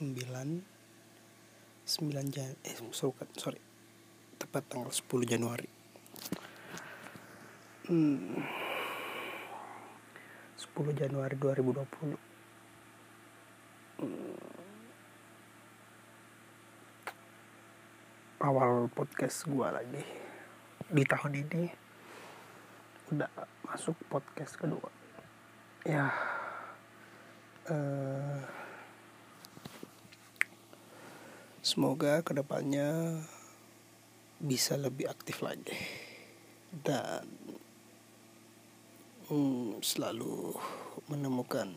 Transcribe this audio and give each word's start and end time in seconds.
9 0.00 0.16
9 1.84 2.32
Jan 2.32 2.56
eh 2.64 2.72
sorry, 3.36 3.60
tepat 4.40 4.64
tanggal 4.72 4.88
10 4.88 5.28
Januari. 5.28 5.68
Hmm, 7.84 8.40
10 10.56 10.96
Januari 10.96 11.36
2020 11.36 12.16
hmm, 14.00 14.40
awal 18.40 18.88
podcast 18.88 19.44
gua 19.44 19.68
lagi. 19.76 20.00
Di 20.88 21.04
tahun 21.04 21.44
ini 21.44 21.68
udah 23.12 23.28
masuk 23.68 24.00
podcast 24.08 24.56
kedua. 24.56 24.88
Ya 25.84 26.08
uh, 27.68 28.59
semoga 31.60 32.24
ke 32.24 32.32
depannya 32.32 33.20
bisa 34.40 34.80
lebih 34.80 35.12
aktif 35.12 35.44
lagi 35.44 35.76
dan 36.72 37.28
hmm, 39.28 39.84
selalu 39.84 40.56
menemukan 41.12 41.76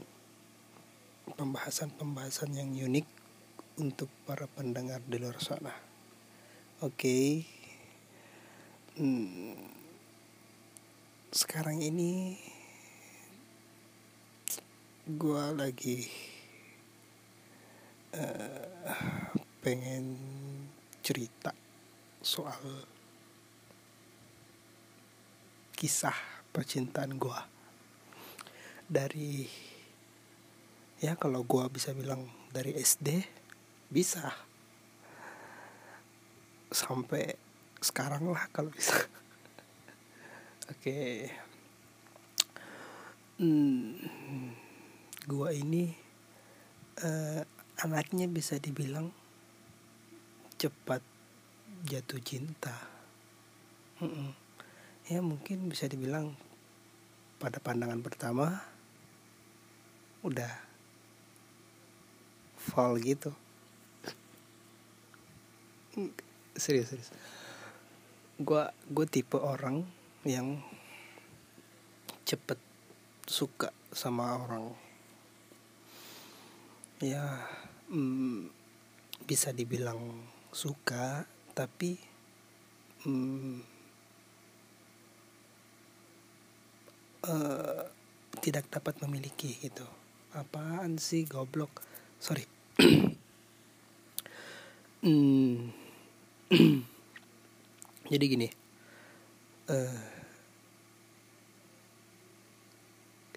pembahasan-pembahasan 1.36 2.56
yang 2.56 2.72
unik 2.72 3.08
untuk 3.84 4.08
para 4.24 4.48
pendengar 4.48 5.04
di 5.04 5.20
luar 5.20 5.36
sana. 5.44 5.76
Oke, 6.80 6.96
okay. 6.96 7.28
hmm, 8.96 9.60
sekarang 11.36 11.84
ini 11.84 12.40
gue 15.04 15.46
lagi 15.52 16.08
uh, 18.16 19.43
pengen 19.64 20.20
cerita 21.00 21.56
soal 22.20 22.84
kisah 25.72 26.16
percintaan 26.52 27.16
gue 27.16 27.40
dari 28.92 29.48
ya 31.00 31.16
kalau 31.16 31.48
gue 31.48 31.64
bisa 31.72 31.96
bilang 31.96 32.28
dari 32.52 32.76
SD 32.76 33.24
bisa. 33.88 34.36
Sampai 36.74 37.38
sekarang 37.80 38.28
lah 38.32 38.52
kalau 38.52 38.68
bisa. 38.68 38.96
Oke. 40.72 40.80
Okay. 40.80 41.16
hmm, 43.40 44.00
gue 45.28 45.50
ini 45.56 45.92
uh, 47.04 47.42
anaknya 47.82 48.30
bisa 48.32 48.56
dibilang 48.62 49.12
cepat 50.64 51.04
jatuh 51.84 52.24
cinta. 52.24 52.72
Ya 55.12 55.20
mungkin 55.20 55.68
bisa 55.68 55.92
dibilang 55.92 56.40
pada 57.36 57.60
pandangan 57.60 58.00
pertama 58.00 58.64
udah 60.24 60.48
fall 62.56 62.96
gitu. 63.04 63.36
Serius 66.56 66.96
serius. 66.96 67.12
Gue 68.40 68.64
gue 68.88 69.06
tipe 69.12 69.36
orang 69.36 69.84
yang 70.24 70.64
cepet 72.24 72.56
suka 73.28 73.76
sama 73.92 74.40
orang. 74.40 74.72
Ya 77.04 77.44
mm, 77.92 78.48
bisa 79.28 79.52
dibilang 79.52 80.00
suka 80.54 81.26
tapi 81.58 81.98
hmm, 83.04 83.58
uh, 87.26 87.84
tidak 88.42 88.70
dapat 88.70 88.98
memiliki 89.06 89.58
gitu. 89.62 89.86
Apaan 90.34 90.98
sih 90.98 91.26
goblok? 91.26 91.82
Sorry. 92.18 92.46
Hmm, 95.04 95.70
jadi 98.14 98.24
gini 98.24 98.48
uh, 99.68 100.00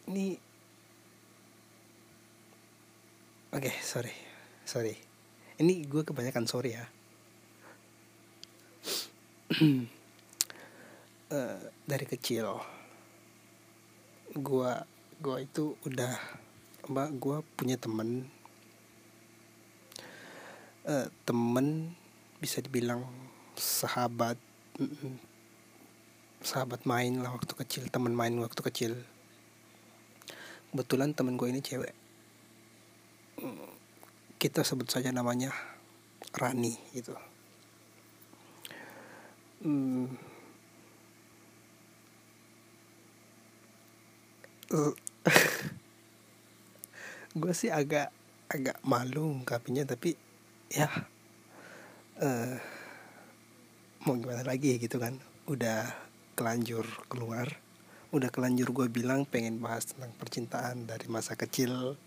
ini 0.06 0.38
oke 3.50 3.66
okay, 3.66 3.74
sorry 3.82 4.14
sorry. 4.62 4.94
Ini 5.56 5.88
gue 5.88 6.04
kebanyakan 6.04 6.46
sorry 6.46 6.76
ya 6.76 6.86
uh, 9.62 11.60
dari 11.90 12.06
kecil 12.06 12.60
gua 14.36 14.84
gua 15.16 15.36
itu 15.40 15.76
udah 15.88 16.12
mbak 16.92 17.16
gua 17.16 17.40
punya 17.56 17.80
temen. 17.80 18.28
Uh, 20.86 21.10
temen 21.26 21.98
bisa 22.38 22.62
dibilang 22.62 23.02
sahabat 23.58 24.38
sahabat 26.46 26.86
main 26.86 27.18
lah 27.18 27.34
waktu 27.34 27.58
kecil 27.58 27.82
temen 27.90 28.14
main 28.14 28.36
waktu 28.38 28.60
kecil. 28.70 28.92
Kebetulan 30.70 31.16
temen 31.16 31.40
gue 31.40 31.48
ini 31.48 31.64
cewek. 31.64 31.96
Kita 34.36 34.60
sebut 34.60 34.86
saja 34.92 35.08
namanya 35.08 35.50
Rani 36.36 36.76
gitu 36.92 37.16
hmm, 39.62 40.10
gue 47.40 47.52
sih 47.54 47.70
agak 47.70 48.10
agak 48.46 48.78
malu 48.82 49.42
ungkapinnya 49.42 49.86
tapi 49.86 50.14
ya 50.70 50.86
uh, 52.22 52.58
mau 54.06 54.14
gimana 54.14 54.46
lagi 54.46 54.78
gitu 54.78 55.02
kan. 55.02 55.18
Udah 55.50 55.90
kelanjur 56.38 56.86
keluar. 57.10 57.58
Udah 58.14 58.30
kelanjur 58.30 58.70
gue 58.70 58.86
bilang 58.86 59.26
pengen 59.26 59.58
bahas 59.58 59.90
tentang 59.90 60.14
percintaan 60.14 60.86
dari 60.86 61.10
masa 61.10 61.34
kecil. 61.34 61.98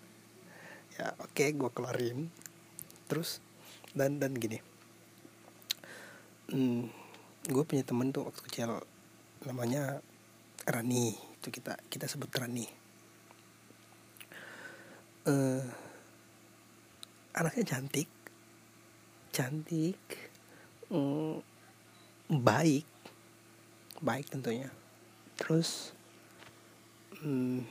Ya 0.95 1.11
oke 1.19 1.35
okay, 1.35 1.51
gue 1.51 1.69
keluarin. 1.75 2.31
Terus 3.11 3.43
dan 3.91 4.23
dan 4.23 4.35
gini. 4.35 4.63
Hmm, 6.49 6.87
gue 7.47 7.63
punya 7.63 7.88
temen 7.88 8.11
tuh 8.11 8.27
waktu 8.27 8.41
kecil 8.44 8.83
namanya 9.47 10.03
Rani. 10.67 11.16
Itu 11.39 11.53
kita 11.53 11.79
kita 11.88 12.09
sebut 12.09 12.27
Rani. 12.35 12.67
Uh, 15.29 15.63
anaknya 17.31 17.78
cantik. 17.78 18.09
Cantik 19.31 20.01
um, 20.91 21.39
baik. 22.28 22.83
Baik 24.03 24.28
tentunya. 24.28 24.67
Terus 25.39 25.95
um, 27.23 27.63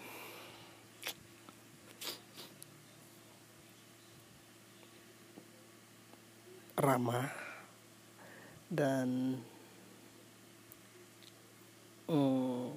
ramah 6.78 7.34
dan 8.70 9.40
um, 12.08 12.72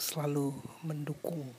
selalu 0.00 0.56
mendukung. 0.82 1.52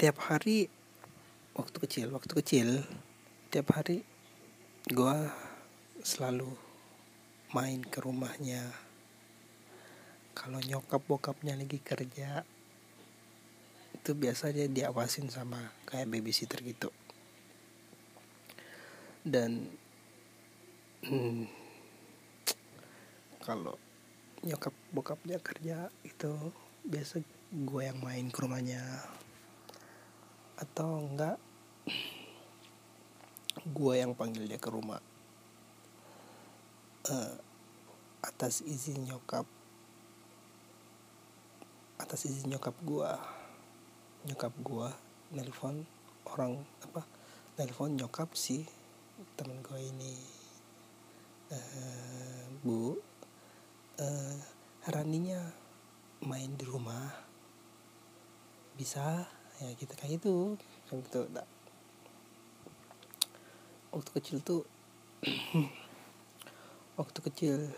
Tiap 0.00 0.16
hari 0.32 0.68
waktu 1.52 1.76
kecil 1.76 2.08
waktu 2.16 2.32
kecil 2.40 2.68
tiap 3.52 3.68
hari 3.76 4.00
gue 4.88 5.16
selalu 6.00 6.48
main 7.52 7.84
ke 7.84 8.00
rumahnya. 8.00 8.64
Kalau 10.32 10.56
nyokap 10.64 11.04
bokapnya 11.04 11.52
lagi 11.52 11.84
kerja 11.84 12.48
itu 13.92 14.10
biasanya 14.16 14.72
diawasin 14.72 15.28
sama 15.28 15.60
kayak 15.84 16.08
babysitter 16.08 16.64
gitu 16.64 16.88
dan 19.26 19.68
hmm, 21.04 21.44
kalau 23.44 23.76
nyokap 24.40 24.72
bokapnya 24.92 25.36
kerja 25.40 25.92
itu 26.04 26.32
biasa 26.86 27.20
gue 27.50 27.82
yang 27.84 28.00
main 28.00 28.32
ke 28.32 28.38
rumahnya. 28.40 28.80
Atau 30.60 31.08
enggak 31.12 31.36
gue 33.64 33.94
yang 33.96 34.16
panggil 34.16 34.48
dia 34.48 34.60
ke 34.60 34.70
rumah. 34.72 35.02
Uh, 37.10 37.34
atas 38.20 38.60
izin 38.60 39.08
nyokap 39.08 39.48
atas 42.00 42.28
izin 42.28 42.52
nyokap 42.52 42.76
gua 42.84 43.16
nyokap 44.28 44.52
gua 44.60 44.88
nelpon 45.32 45.84
orang 46.28 46.60
apa 46.84 47.04
nelpon 47.56 47.96
nyokap 47.96 48.28
si 48.36 48.68
temen 49.36 49.60
gua 49.64 49.80
ini. 49.80 50.14
Uh, 51.50 52.46
bu 52.62 52.94
uh, 53.98 54.38
Raninya 54.88 55.40
main 56.24 56.52
di 56.56 56.64
rumah. 56.64 57.10
Bisa? 58.76 59.28
Ya 59.60 59.76
kita 59.76 59.92
kayak 59.92 60.24
itu 60.24 60.56
kan 60.88 61.04
gitu 61.04 61.28
nah, 61.36 61.44
waktu 63.92 64.10
kecil 64.16 64.40
tuh 64.40 64.64
waktu 67.00 67.18
kecil 67.28 67.68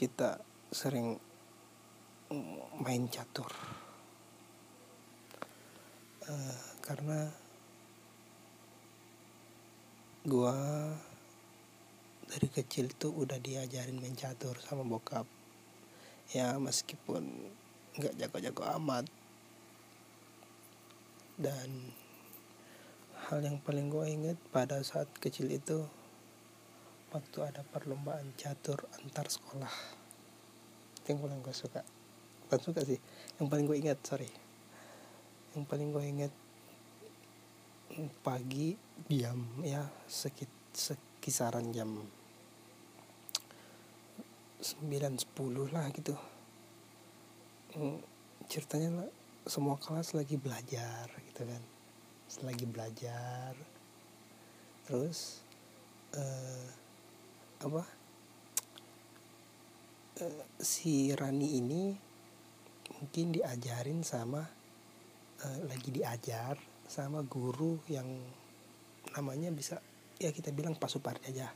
kita 0.00 0.40
sering 0.72 1.20
main 2.80 3.04
catur. 3.12 3.52
Uh, 6.26 6.58
karena 6.82 7.30
gua 10.26 10.58
dari 12.26 12.50
kecil 12.50 12.90
tuh 12.98 13.14
udah 13.14 13.38
diajarin 13.38 14.02
main 14.02 14.18
catur 14.18 14.58
sama 14.58 14.82
bokap. 14.82 15.22
Ya 16.34 16.58
meskipun 16.58 17.22
nggak 17.94 18.18
jago-jago 18.18 18.66
amat. 18.82 19.06
Dan 21.38 21.94
hal 23.30 23.38
yang 23.46 23.62
paling 23.62 23.86
gue 23.86 24.06
inget 24.10 24.38
pada 24.50 24.82
saat 24.82 25.06
kecil 25.22 25.46
itu 25.46 25.86
waktu 27.14 27.38
ada 27.46 27.62
perlombaan 27.62 28.34
catur 28.34 28.82
antar 28.98 29.30
sekolah. 29.30 29.70
Yang 31.06 31.18
paling 31.22 31.38
gue 31.38 31.54
suka. 31.54 31.86
Bukan 32.46 32.60
suka 32.62 32.82
sih 32.82 32.98
yang 33.38 33.46
paling 33.46 33.70
gue 33.70 33.78
ingat 33.78 34.02
sorry. 34.02 34.26
Yang 35.54 35.64
paling 35.70 35.94
gue 35.94 36.02
ingat 36.02 36.32
pagi 38.20 38.76
diam 39.06 39.62
ya 39.62 39.86
sekit 40.04 40.50
sekisaran 40.74 41.72
jam 41.72 41.90
9 44.62 44.82
10 44.82 45.74
lah 45.74 45.86
gitu. 45.94 46.16
Hmm, 47.76 48.00
ceritanya 48.50 49.06
semua 49.46 49.78
kelas 49.78 50.16
lagi 50.16 50.34
belajar 50.34 51.06
gitu 51.30 51.42
kan. 51.46 51.62
Lagi 52.42 52.66
belajar. 52.66 53.54
Terus 54.86 55.40
uh, 56.18 56.66
apa 57.62 57.82
uh, 60.24 60.42
si 60.58 61.14
Rani 61.14 61.48
ini 61.62 61.84
mungkin 62.96 63.34
diajarin 63.34 64.02
sama 64.02 64.42
uh, 65.42 65.58
lagi 65.68 65.90
diajar 65.94 66.75
sama 66.86 67.22
guru 67.26 67.82
yang 67.90 68.06
namanya 69.14 69.50
bisa 69.50 69.82
ya 70.16 70.32
kita 70.32 70.54
bilang 70.54 70.78
Pak 70.78 70.90
Supardi 70.90 71.30
aja 71.30 71.50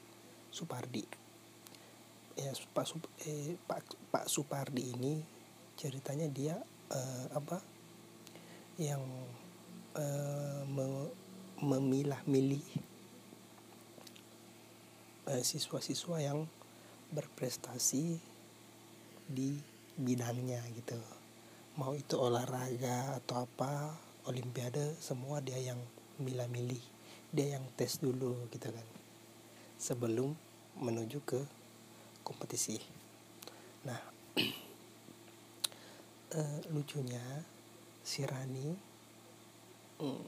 Supardi. 0.51 1.07
Ya 2.39 2.51
Pak 2.75 2.87
Sup, 2.87 3.03
eh, 3.27 3.55
Pak 3.67 4.11
Pak 4.11 4.27
Supardi 4.27 4.95
ini 4.97 5.23
ceritanya 5.79 6.27
dia 6.31 6.57
uh, 6.93 7.27
apa 7.35 7.59
yang 8.81 9.03
uh, 9.97 10.63
me, 10.67 11.11
memilah-milih 11.61 12.65
uh, 15.29 15.43
siswa-siswa 15.43 16.17
yang 16.23 16.49
berprestasi 17.13 18.19
di 19.31 19.59
bidangnya 20.01 20.65
gitu. 20.75 20.99
Mau 21.77 21.95
itu 21.95 22.17
olahraga 22.17 23.21
atau 23.21 23.47
apa 23.47 23.95
olimpiade 24.29 24.97
semua 25.01 25.41
dia 25.41 25.57
yang 25.57 25.81
milah-milih 26.21 26.83
dia 27.31 27.57
yang 27.57 27.65
tes 27.79 28.03
dulu 28.03 28.51
gitu 28.51 28.69
kan. 28.69 28.87
Sebelum 29.81 30.35
menuju 30.77 31.23
ke 31.25 31.41
kompetisi. 32.27 32.81
Nah 33.87 34.01
uh, 36.35 36.59
lucunya 36.75 37.23
si 38.05 38.27
Rani 38.27 38.75
um, 40.03 40.25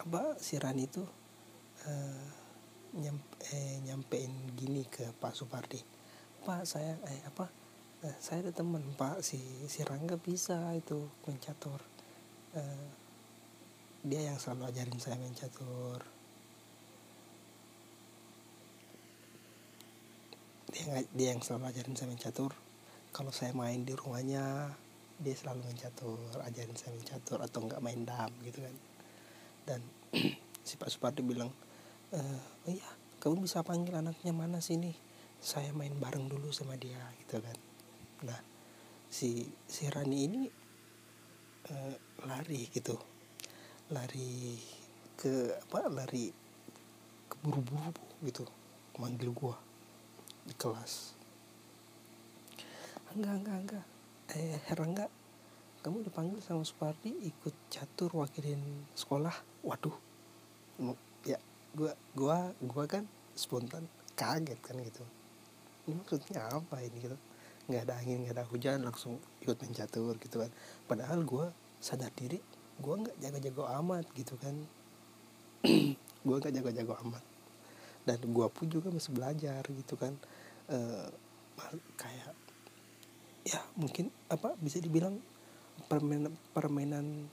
apa 0.00 0.36
si 0.40 0.56
Rani 0.56 0.84
itu 0.84 1.02
uh, 1.86 2.26
nyampe, 2.90 3.38
eh, 3.54 3.78
nyampein 3.86 4.32
gini 4.58 4.82
ke 4.86 5.14
Pak 5.18 5.34
Supardi. 5.38 5.78
Pak 6.42 6.66
saya 6.66 6.96
eh 7.06 7.20
apa 7.28 7.46
eh, 8.02 8.16
saya 8.18 8.48
ada 8.48 8.52
teman 8.56 8.82
Pak 8.96 9.20
si 9.20 9.38
si 9.68 9.84
Rangga 9.84 10.16
bisa 10.16 10.72
itu 10.74 11.06
main 11.28 11.38
catur 11.38 11.78
uh, 12.56 12.88
dia 14.00 14.32
yang 14.32 14.38
selalu 14.40 14.72
ajarin 14.72 14.98
saya 14.98 15.20
main 15.20 15.36
catur. 15.36 16.00
Dia 20.72 21.04
dia 21.12 21.28
yang 21.36 21.42
selalu 21.44 21.64
ajarin 21.68 21.94
saya 21.98 22.08
main 22.08 22.22
catur. 22.22 22.52
Kalau 23.10 23.34
saya 23.34 23.52
main 23.52 23.82
di 23.84 23.92
rumahnya 23.92 24.72
dia 25.20 25.36
selalu 25.36 25.68
main 25.68 25.76
catur 25.76 26.16
ajarin 26.48 26.72
saya 26.80 26.96
main 26.96 27.04
catur 27.04 27.38
atau 27.44 27.60
nggak 27.68 27.82
main 27.84 28.00
dam 28.08 28.32
gitu 28.40 28.64
kan. 28.64 28.76
Dan 29.68 29.80
si 30.66 30.80
Pak 30.80 30.88
Supardi 30.88 31.20
bilang 31.20 31.52
e, 32.08 32.18
oh 32.64 32.70
iya 32.72 32.88
kamu 33.20 33.44
bisa 33.44 33.60
panggil 33.60 34.00
anaknya 34.00 34.32
mana 34.32 34.64
sini 34.64 34.96
saya 35.44 35.76
main 35.76 35.92
bareng 36.00 36.24
dulu 36.24 36.48
sama 36.56 36.80
dia 36.80 37.04
gitu 37.20 37.36
kan. 37.44 37.58
Nah 38.24 38.40
si 39.12 39.44
si 39.68 39.84
Rani 39.92 40.18
ini 40.24 40.42
uh, 41.68 41.94
lari 42.24 42.64
gitu. 42.72 42.96
Lari 43.92 44.56
ke 45.20 45.52
apa 45.52 45.92
lari 45.92 46.32
ke 47.28 47.36
buru-buru 47.44 47.92
gitu 48.24 48.48
manggil 48.96 49.28
gua 49.36 49.56
di 50.48 50.54
kelas. 50.56 51.12
Enggak 53.12 53.34
enggak 53.44 53.58
enggak. 53.66 53.84
Eh 54.32 54.56
heran 54.70 54.96
enggak? 54.96 55.10
Kamu 55.80 56.04
dipanggil 56.04 56.40
sama 56.40 56.64
Supardi 56.64 57.12
ikut 57.24 57.52
catur 57.68 58.12
wakilin 58.16 58.60
sekolah? 58.96 59.34
Waduh. 59.66 59.96
Ya 61.28 61.36
gua 61.76 61.92
gua 62.16 62.54
gua 62.64 62.84
kan 62.88 63.04
spontan 63.36 63.84
kaget 64.16 64.60
kan 64.64 64.78
gitu. 64.80 65.04
Ini 65.88 65.96
maksudnya 65.98 66.48
apa 66.48 66.80
ini 66.80 66.96
gitu 67.00 67.18
nggak 67.70 67.86
ada 67.86 67.94
angin 68.02 68.26
nggak 68.26 68.34
ada 68.34 68.44
hujan 68.50 68.82
langsung 68.82 69.22
ikut 69.38 69.54
main 69.62 69.70
catur 69.70 70.18
gitu 70.18 70.42
kan. 70.42 70.50
Padahal 70.90 71.22
gua 71.22 71.54
sadar 71.78 72.10
diri 72.18 72.42
gua 72.82 72.98
nggak 72.98 73.16
jago-jago 73.22 73.64
amat 73.80 74.04
gitu 74.18 74.34
kan. 74.36 74.58
Gua 76.26 76.36
nggak 76.36 76.52
jago-jago 76.52 77.00
amat. 77.06 77.24
Dan 78.04 78.20
gua 78.32 78.52
pun 78.52 78.68
juga 78.68 78.92
masih 78.92 79.16
belajar 79.16 79.64
gitu 79.64 79.96
kan. 79.96 80.12
Uh, 80.68 81.08
kayak 81.96 82.32
ya 83.44 83.60
mungkin 83.76 84.12
apa 84.28 84.52
bisa 84.60 84.80
dibilang 84.80 85.16
permainan 85.88 86.32
permainan 86.52 87.28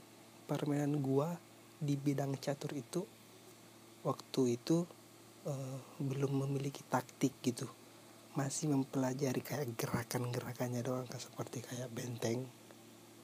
permainan 0.47 1.03
gua 1.03 1.35
di 1.77 1.99
bidang 1.99 2.39
catur 2.39 2.71
itu 2.73 3.03
waktu 4.07 4.55
itu 4.55 4.87
uh, 5.45 5.79
belum 5.99 6.47
memiliki 6.47 6.81
taktik 6.87 7.35
gitu 7.43 7.67
masih 8.37 8.69
mempelajari 8.69 9.41
kayak 9.41 9.73
gerakan-gerakannya 9.73 10.85
doang 10.85 11.09
seperti 11.09 11.65
kayak 11.65 11.89
benteng 11.89 12.45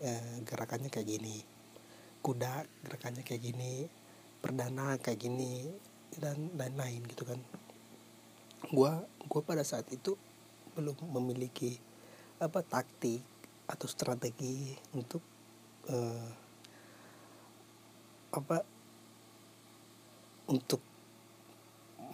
uh, 0.01 0.35
gerakannya 0.41 0.89
kayak 0.89 1.05
gini. 1.05 1.45
Kuda 2.25 2.65
gerakannya 2.81 3.21
kayak 3.21 3.45
gini. 3.45 3.85
Perdana 4.41 4.97
kayak 4.97 5.21
gini 5.21 5.69
dan 6.17 6.57
lain-lain 6.57 7.05
gitu 7.05 7.29
kan. 7.29 7.37
Gue 8.73 8.89
gue 9.29 9.41
pada 9.45 9.61
saat 9.61 9.85
itu 9.93 10.17
belum 10.73 10.97
memiliki 11.13 11.77
apa 12.41 12.65
taktik 12.65 13.21
atau 13.69 13.85
strategi 13.85 14.73
untuk 14.97 15.21
uh, 15.93 16.29
apa 18.33 18.65
untuk 20.49 20.81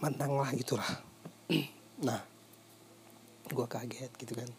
menang 0.04 0.36
lah 0.36 0.52
gitulah. 0.52 0.92
Nah 2.00 2.29
gue 3.50 3.66
kaget 3.66 4.12
gitu 4.16 4.32
kan. 4.38 4.50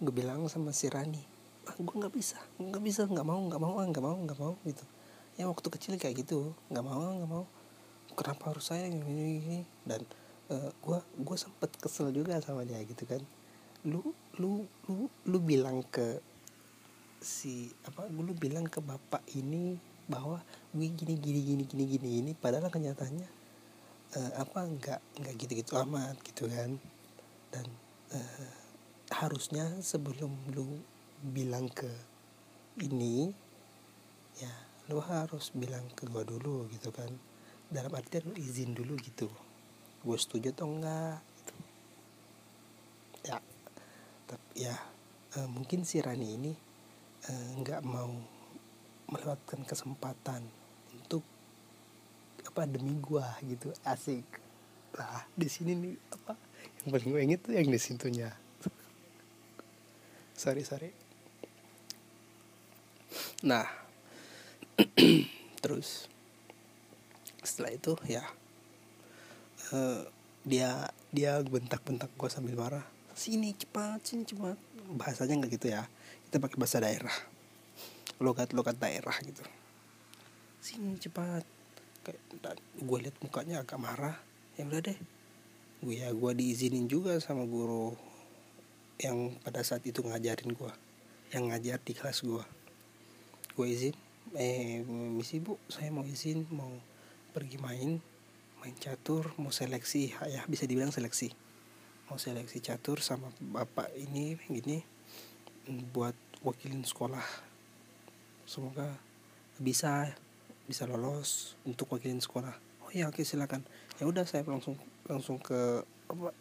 Gue 0.00 0.12
bilang 0.12 0.44
sama 0.50 0.74
si 0.74 0.88
Rani 0.90 1.34
ah, 1.64 1.76
gue 1.76 1.94
nggak 1.96 2.12
bisa 2.12 2.36
nggak 2.60 2.82
bisa 2.84 3.08
nggak 3.08 3.26
mau 3.26 3.40
nggak 3.40 3.60
mau 3.60 3.72
nggak 3.80 4.04
mau 4.04 4.16
nggak 4.16 4.38
mau 4.40 4.54
gitu. 4.68 4.84
Ya 5.34 5.50
waktu 5.50 5.68
kecil 5.72 5.96
kayak 5.98 6.24
gitu 6.24 6.52
nggak 6.70 6.84
mau 6.84 7.00
nggak 7.00 7.30
mau. 7.30 7.44
Kenapa 8.14 8.54
harus 8.54 8.70
saya 8.70 8.86
gini 8.86 9.42
gini 9.42 9.60
dan 9.82 10.04
uh, 10.52 10.70
gua 10.78 11.02
gue 11.02 11.36
sempet 11.40 11.72
kesel 11.80 12.14
juga 12.14 12.38
sama 12.38 12.62
dia 12.62 12.78
gitu 12.84 13.02
kan. 13.08 13.18
Lu 13.82 14.14
lu 14.38 14.68
lu 14.86 15.10
lu 15.26 15.38
bilang 15.42 15.82
ke 15.90 16.22
si 17.24 17.72
apa 17.88 18.06
lu 18.12 18.36
bilang 18.36 18.68
ke 18.68 18.78
bapak 18.84 19.24
ini 19.34 19.80
bahwa 20.04 20.38
gue 20.76 20.86
gini 20.92 21.16
gini 21.16 21.40
gini 21.42 21.62
gini 21.64 21.84
gini 21.88 22.08
ini 22.20 22.32
padahal 22.36 22.68
kenyataannya 22.68 23.28
uh, 24.14 24.32
apa 24.36 24.58
nggak 24.68 25.00
nggak 25.24 25.34
gitu 25.42 25.52
gitu 25.64 25.72
amat 25.80 26.14
gitu 26.22 26.46
kan. 26.46 26.76
Dan 27.50 27.66
uh, 28.14 28.50
harusnya 29.10 29.66
sebelum 29.82 30.32
lu 30.54 30.80
bilang 31.20 31.68
ke 31.68 31.90
ini 32.80 33.30
ya 34.38 34.50
lu 34.90 35.00
harus 35.00 35.54
bilang 35.54 35.86
ke 35.94 36.06
gue 36.06 36.24
dulu 36.24 36.68
gitu 36.70 36.94
kan. 36.94 37.10
Dalam 37.68 37.90
artian 37.94 38.30
lu 38.30 38.36
izin 38.38 38.76
dulu 38.76 38.94
gitu. 39.00 39.26
Gue 40.04 40.16
setuju 40.20 40.52
atau 40.52 40.68
enggak 40.68 41.18
gitu. 41.40 41.54
ya 43.24 43.38
tapi 44.24 44.68
ya 44.68 44.76
uh, 45.40 45.48
mungkin 45.48 45.84
si 45.88 46.00
Rani 46.00 46.28
ini 46.36 46.52
uh, 47.28 47.48
nggak 47.60 47.80
mau 47.84 48.12
melewatkan 49.08 49.64
kesempatan 49.68 50.44
untuk 50.92 51.24
apa 52.44 52.62
demi 52.68 52.94
gue 53.00 53.26
gitu. 53.48 53.72
Asik. 53.82 54.26
Lah 54.94 55.24
di 55.34 55.48
sini 55.48 55.72
nih 55.74 55.96
apa 56.12 56.43
yang 56.84 56.90
paling 56.92 57.08
gue 57.08 57.20
inget 57.24 57.40
tuh 57.40 57.56
yang 57.56 57.68
di 57.68 57.80
situnya 57.80 58.36
sorry 60.34 60.66
sorry. 60.66 60.90
Nah 63.46 63.64
terus 65.64 66.10
setelah 67.40 67.72
itu 67.72 67.94
ya 68.04 68.24
uh, 69.72 70.04
dia 70.44 70.90
dia 71.14 71.40
bentak-bentak 71.40 72.12
gue 72.12 72.28
sambil 72.28 72.58
marah. 72.58 72.84
Sini 73.14 73.54
cepat 73.54 74.02
sini 74.04 74.26
cepat. 74.26 74.58
Bahasanya 74.92 75.40
nggak 75.40 75.52
gitu 75.56 75.72
ya. 75.72 75.86
Kita 76.28 76.42
pakai 76.42 76.58
bahasa 76.58 76.82
daerah. 76.82 77.16
Logat 78.20 78.52
logat 78.52 78.76
daerah 78.76 79.14
gitu. 79.22 79.40
Sini 80.60 80.98
cepat. 80.98 81.46
Kayak 82.04 82.20
gue 82.84 82.98
lihat 83.00 83.16
mukanya 83.22 83.64
agak 83.64 83.80
marah. 83.80 84.18
Ya 84.58 84.66
udah 84.66 84.82
deh 84.82 84.98
ya 85.92 86.08
gue 86.14 86.32
diizinin 86.32 86.88
juga 86.88 87.20
sama 87.20 87.44
guru 87.44 87.92
yang 89.02 89.36
pada 89.42 89.60
saat 89.60 89.84
itu 89.84 90.00
ngajarin 90.00 90.54
gue 90.54 90.72
yang 91.34 91.50
ngajar 91.50 91.82
di 91.82 91.92
kelas 91.92 92.22
gue 92.24 92.44
gue 93.58 93.66
izin 93.66 93.96
eh 94.38 94.80
misi 94.86 95.42
bu 95.42 95.60
saya 95.68 95.92
mau 95.92 96.06
izin 96.06 96.48
mau 96.48 96.72
pergi 97.34 97.58
main 97.60 98.00
main 98.64 98.80
catur 98.80 99.28
mau 99.36 99.52
seleksi 99.52 100.16
ya 100.24 100.40
bisa 100.48 100.64
dibilang 100.64 100.88
seleksi. 100.88 101.28
Mau 102.08 102.16
seleksi 102.16 102.64
catur 102.64 103.04
sama 103.04 103.28
bapak 103.36 103.92
ini 103.92 104.40
gini 104.48 104.80
buat 105.92 106.16
wakilin 106.40 106.80
sekolah. 106.80 107.20
Semoga 108.48 108.88
bisa 109.60 110.16
bisa 110.64 110.88
lolos 110.88 111.60
untuk 111.68 111.92
wakilin 111.92 112.24
sekolah. 112.24 112.56
Oh 112.88 112.90
ya 112.96 113.12
oke 113.12 113.20
silakan. 113.20 113.60
Ya 114.00 114.08
udah 114.08 114.24
saya 114.24 114.48
langsung 114.48 114.80
langsung 115.08 115.40
ke 115.40 115.84
apa 116.08 116.32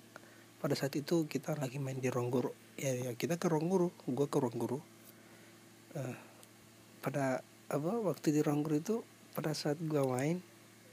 pada 0.63 0.75
saat 0.79 0.95
itu 0.95 1.27
kita 1.27 1.59
lagi 1.59 1.79
main 1.79 1.99
di 1.99 2.07
ruang 2.07 2.31
guru. 2.31 2.51
Ya, 2.79 2.95
ya 2.95 3.11
kita 3.13 3.35
ke 3.35 3.51
ruang 3.51 3.67
guru 3.67 3.91
gue 4.07 4.27
ke 4.27 4.37
ruang 4.39 4.55
guru. 4.55 4.79
Uh, 5.93 6.17
pada 7.03 7.43
apa 7.67 7.91
waktu 7.99 8.31
di 8.31 8.39
ruang 8.39 8.63
guru 8.63 8.79
itu 8.79 8.95
pada 9.33 9.51
saat 9.51 9.81
gua 9.81 10.05
main 10.05 10.39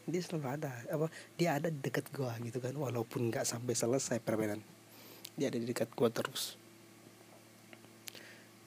dia 0.08 0.24
selalu 0.24 0.58
ada 0.58 0.72
apa 0.90 1.06
dia 1.36 1.60
ada 1.60 1.68
dekat 1.70 2.08
gua 2.10 2.34
gitu 2.42 2.58
kan 2.58 2.74
walaupun 2.74 3.30
nggak 3.30 3.46
sampai 3.46 3.76
selesai 3.76 4.18
permainan. 4.18 4.58
Dia 5.38 5.52
ada 5.52 5.58
di 5.60 5.68
dekat 5.68 5.92
gua 5.94 6.10
terus. 6.10 6.58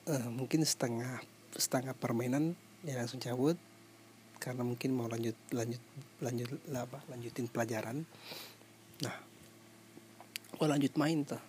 Uh, 0.08 0.30
mungkin 0.32 0.64
setengah 0.64 1.20
setengah 1.58 1.92
permainan 1.98 2.56
dia 2.86 2.96
langsung 2.96 3.20
cabut. 3.20 3.60
Karena 4.40 4.68
mungkin 4.68 4.92
mau 4.92 5.08
lanjut 5.08 5.36
lanjut 5.56 5.80
lanjut 6.20 6.50
apa 6.76 7.00
lanjutin 7.08 7.48
pelajaran 7.48 8.04
nah. 9.04 9.18
Gua 10.56 10.72
lanjut 10.72 10.96
main 10.96 11.28
tuh. 11.28 11.42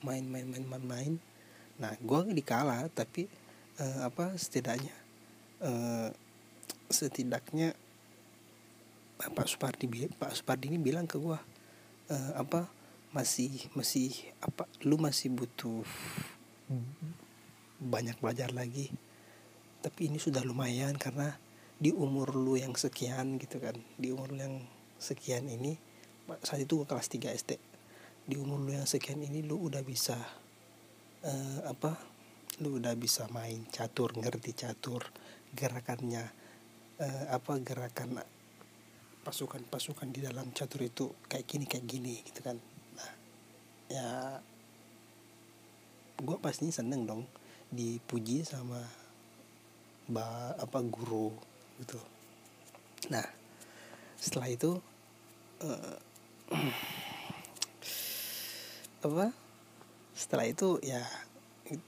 Main 0.00 0.24
main 0.24 0.48
main 0.48 0.64
main 0.64 0.84
main. 0.84 1.12
Nah 1.76 1.92
gua 2.00 2.24
dikalah 2.24 2.88
tapi 2.88 3.28
uh, 3.80 4.08
apa 4.08 4.32
setidaknya 4.40 4.94
uh, 5.60 6.08
setidaknya 6.88 7.76
Pak 9.16 9.48
Supardi 9.48 9.88
Pak 10.12 10.36
Supardi 10.36 10.68
ini 10.68 10.78
bilang 10.78 11.08
ke 11.08 11.16
gue 11.16 11.40
uh, 12.12 12.32
apa 12.36 12.68
masih 13.16 13.48
masih 13.72 14.12
apa 14.44 14.68
lu 14.84 15.00
masih 15.00 15.32
butuh 15.32 15.80
banyak 17.80 18.16
belajar 18.20 18.52
lagi. 18.52 18.92
Tapi 19.80 20.12
ini 20.12 20.18
sudah 20.20 20.44
lumayan 20.44 20.98
karena 21.00 21.32
di 21.76 21.92
umur 21.92 22.32
lu 22.36 22.56
yang 22.56 22.72
sekian 22.76 23.36
gitu 23.40 23.60
kan 23.60 23.76
di 24.00 24.12
umur 24.12 24.32
lu 24.32 24.40
yang 24.40 24.56
sekian 24.96 25.48
ini 25.48 25.76
saat 26.42 26.60
itu 26.62 26.82
kelas 26.82 27.08
3 27.08 27.30
SD 27.32 27.52
di 28.26 28.34
umur 28.34 28.58
lu 28.58 28.74
yang 28.74 28.88
sekian 28.88 29.22
ini 29.22 29.46
lu 29.46 29.70
udah 29.70 29.86
bisa 29.86 30.18
uh, 31.22 31.60
apa 31.70 31.94
lu 32.62 32.82
udah 32.82 32.98
bisa 32.98 33.30
main 33.30 33.62
catur 33.70 34.16
ngerti 34.18 34.66
catur 34.66 35.06
gerakannya 35.54 36.26
uh, 36.98 37.24
apa 37.30 37.52
gerakan 37.62 38.18
pasukan-pasukan 39.22 40.10
di 40.10 40.22
dalam 40.22 40.50
catur 40.54 40.86
itu 40.86 41.10
kayak 41.26 41.46
gini 41.46 41.64
kayak 41.66 41.86
gini 41.86 42.14
gitu 42.22 42.40
kan. 42.46 42.58
Nah 42.98 43.12
ya 43.90 44.08
gue 46.16 46.36
pastinya 46.42 46.74
seneng 46.74 47.06
dong 47.06 47.22
dipuji 47.70 48.46
sama 48.46 48.82
ba 50.06 50.54
apa 50.58 50.78
guru 50.86 51.34
gitu. 51.82 51.98
Nah 53.10 53.26
setelah 54.18 54.50
itu 54.50 54.78
uh, 55.62 55.96
apa? 59.06 59.26
Setelah 60.16 60.46
itu 60.46 60.78
ya 60.82 61.02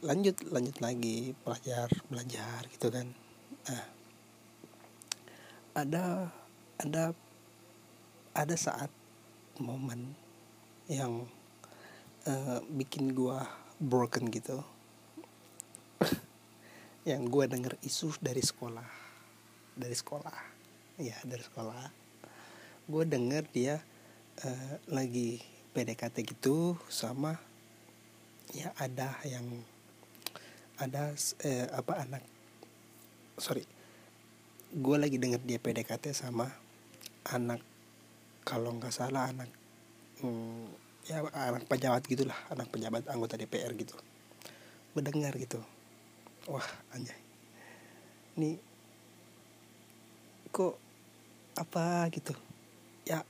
lanjut 0.03 0.43
lanjut 0.50 0.83
lagi 0.83 1.35
belajar 1.47 1.88
belajar 2.11 2.67
gitu 2.75 2.91
kan. 2.91 3.07
Nah 3.71 3.85
ada 5.79 6.33
ada 6.83 7.15
ada 8.35 8.57
saat 8.59 8.91
momen 9.62 10.15
yang 10.91 11.27
uh, 12.27 12.59
bikin 12.71 13.15
gua 13.15 13.47
broken 13.79 14.31
gitu. 14.31 14.62
Yang 17.09 17.23
gua 17.33 17.49
denger 17.49 17.75
isu 17.81 18.12
dari 18.21 18.45
sekolah 18.45 19.09
dari 19.79 19.95
sekolah. 19.95 20.38
Ya 20.99 21.15
dari 21.23 21.41
sekolah. 21.47 21.95
Gue 22.91 23.07
denger 23.07 23.47
dia 23.55 23.79
uh, 24.45 24.75
lagi 24.90 25.42
PDKT 25.73 26.37
gitu 26.37 26.75
sama 26.90 27.38
ya 28.54 28.73
ada 28.80 29.14
yang 29.28 29.45
ada 30.78 31.12
eh, 31.45 31.66
apa 31.75 32.00
anak 32.07 32.23
sorry 33.37 33.66
gue 34.73 34.97
lagi 34.97 35.16
denger 35.16 35.42
dia 35.42 35.59
PDKT 35.59 36.14
sama 36.14 36.49
anak 37.28 37.61
kalau 38.45 38.73
nggak 38.76 38.95
salah 38.95 39.28
anak 39.28 39.50
hmm, 40.25 40.68
ya 41.09 41.25
anak 41.25 41.64
pejabat 41.64 42.04
gitulah 42.04 42.37
anak 42.52 42.68
pejabat 42.68 43.04
anggota 43.09 43.40
DPR 43.40 43.73
gitu. 43.76 43.97
Gue 44.92 45.02
dengar 45.04 45.33
gitu. 45.40 45.57
Wah 46.49 46.68
anjay. 46.92 47.16
Ini 48.37 48.61
kok 50.52 50.76
apa 51.59 52.07
gitu 52.14 52.33
ya 53.02 53.21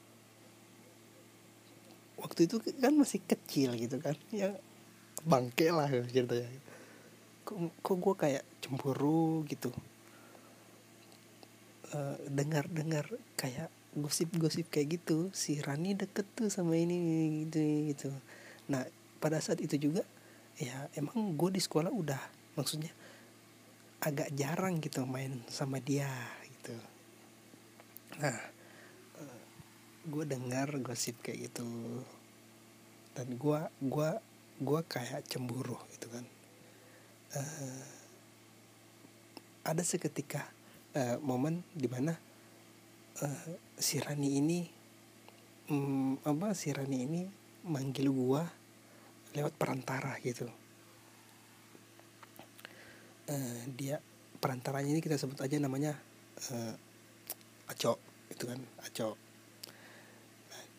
waktu 2.18 2.50
itu 2.50 2.58
kan 2.60 2.94
masih 2.94 3.22
kecil 3.24 3.74
gitu 3.78 4.02
kan. 4.02 4.14
Ya 4.34 4.54
bangke 5.24 5.70
lah 5.70 5.88
ceritanya. 5.88 6.50
Kok, 7.46 7.82
kok 7.82 7.96
gue 7.96 8.14
kayak 8.14 8.44
cemburu 8.60 9.42
gitu. 9.48 9.72
Uh, 11.88 12.20
dengar-dengar 12.28 13.08
kayak 13.40 13.72
gosip-gosip 13.96 14.68
kayak 14.68 15.00
gitu 15.00 15.32
si 15.32 15.56
Rani 15.64 15.96
deket 15.96 16.28
tuh 16.36 16.52
sama 16.52 16.76
ini 16.76 17.00
gitu 17.48 17.58
gitu. 17.88 18.10
Nah 18.68 18.84
pada 19.18 19.40
saat 19.40 19.58
itu 19.64 19.80
juga 19.80 20.04
ya 20.60 20.90
emang 20.98 21.34
gue 21.38 21.50
di 21.54 21.62
sekolah 21.62 21.88
udah 21.88 22.20
maksudnya 22.58 22.92
agak 24.04 24.30
jarang 24.36 24.78
gitu 24.78 25.08
main 25.08 25.42
sama 25.48 25.80
dia 25.80 26.10
gitu. 26.44 26.76
Nah 28.20 28.36
eh, 28.36 28.40
gue 30.08 30.24
dengar 30.24 30.72
gosip 30.80 31.20
kayak 31.20 31.52
gitu. 31.52 31.68
Dan 33.12 33.36
gue 33.36 33.60
gue 33.84 34.10
gue 34.58 34.80
kayak 34.88 35.28
cemburu 35.28 35.76
gitu 35.94 36.08
kan. 36.10 36.24
Uh, 37.36 37.98
ada 39.68 39.84
seketika 39.84 40.48
uh, 40.96 41.20
momen 41.20 41.60
di 41.76 41.84
mana 41.92 42.16
uh, 43.20 43.52
si 43.76 44.00
Rani 44.00 44.40
ini 44.40 44.60
um, 45.68 46.16
apa 46.24 46.56
si 46.56 46.72
Rani 46.72 46.98
ini 47.04 47.22
manggil 47.68 48.08
gua 48.08 48.48
lewat 49.36 49.52
perantara 49.60 50.16
gitu. 50.24 50.48
Uh, 53.28 53.60
dia 53.76 54.00
perantaranya 54.40 54.88
ini 54.88 55.04
kita 55.04 55.20
sebut 55.20 55.36
aja 55.44 55.60
namanya 55.60 55.92
uh, 56.48 56.74
Aco 57.68 58.00
itu 58.32 58.48
kan 58.48 58.56
Aco 58.80 59.20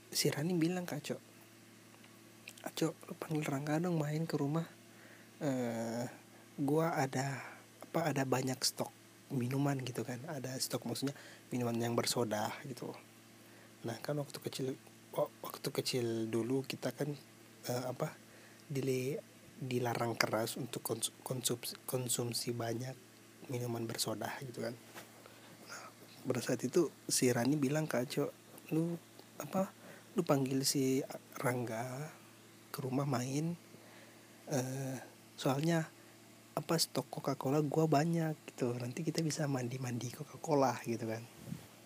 si 0.10 0.30
Rani 0.34 0.58
bilang 0.58 0.86
ke 0.90 0.98
Aco 0.98 1.18
Aco 2.66 2.92
panggil 3.16 3.48
Rangga 3.48 3.80
dong 3.80 3.96
main 3.96 4.28
ke 4.28 4.36
rumah. 4.36 4.68
Uh, 5.40 6.04
gua 6.60 6.92
ada 7.00 7.40
apa 7.80 8.12
ada 8.12 8.28
banyak 8.28 8.60
stok 8.60 8.92
minuman 9.32 9.80
gitu 9.80 10.04
kan. 10.04 10.20
Ada 10.28 10.60
stok 10.60 10.84
maksudnya 10.84 11.16
minuman 11.54 11.78
yang 11.80 11.96
bersoda 11.96 12.52
gitu. 12.68 12.92
Nah 13.88 13.96
kan 14.04 14.20
waktu 14.20 14.38
kecil 14.44 14.68
waktu 15.16 15.70
kecil 15.72 16.28
dulu 16.28 16.68
kita 16.68 16.92
kan 16.92 17.16
uh, 17.72 17.84
apa 17.96 18.12
dile 18.68 19.24
dilarang 19.60 20.16
keras 20.16 20.56
untuk 20.56 20.84
konsumsi 21.24 21.76
konsumsi 21.84 22.52
banyak 22.52 22.96
minuman 23.52 23.84
bersoda 23.88 24.30
gitu 24.44 24.68
kan. 24.68 24.76
Nah, 25.68 25.84
pada 26.28 26.40
saat 26.40 26.64
itu 26.64 26.92
si 27.08 27.32
Rani 27.32 27.56
bilang 27.56 27.88
ke 27.88 28.04
Aco 28.04 28.32
lu 28.72 29.00
apa 29.40 29.79
lu 30.18 30.22
panggil 30.26 30.66
si 30.66 31.06
Rangga 31.38 32.10
ke 32.70 32.80
rumah 32.82 33.06
main 33.06 33.54
uh, 34.50 34.98
soalnya 35.38 35.86
apa 36.58 36.76
stok 36.76 37.08
Coca 37.08 37.40
Cola 37.40 37.64
gua 37.64 37.88
banyak 37.88 38.36
gitu. 38.52 38.76
Nanti 38.76 39.06
kita 39.06 39.24
bisa 39.24 39.48
mandi 39.48 39.80
mandi 39.80 40.12
Coca 40.12 40.36
Cola 40.42 40.76
gitu 40.84 41.08
kan. 41.08 41.24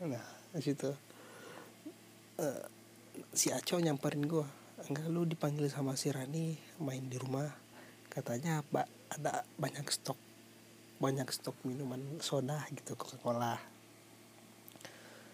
Nah 0.01 0.25
situ 0.57 0.89
uh, 2.41 2.63
si 3.29 3.53
Aco 3.53 3.77
nyamperin 3.77 4.25
gua 4.25 4.49
enggak 4.89 5.07
lu 5.13 5.29
dipanggil 5.29 5.69
sama 5.69 5.93
si 5.93 6.09
Rani 6.09 6.57
main 6.81 7.05
di 7.05 7.21
rumah. 7.21 7.47
Katanya 8.09 8.65
pak 8.65 8.89
ada 9.13 9.45
banyak 9.61 9.85
stok 9.93 10.17
banyak 10.97 11.29
stok 11.29 11.57
minuman 11.67 12.01
soda 12.23 12.65
gitu 12.73 12.97
Coca 12.97 13.17
Cola 13.21 13.53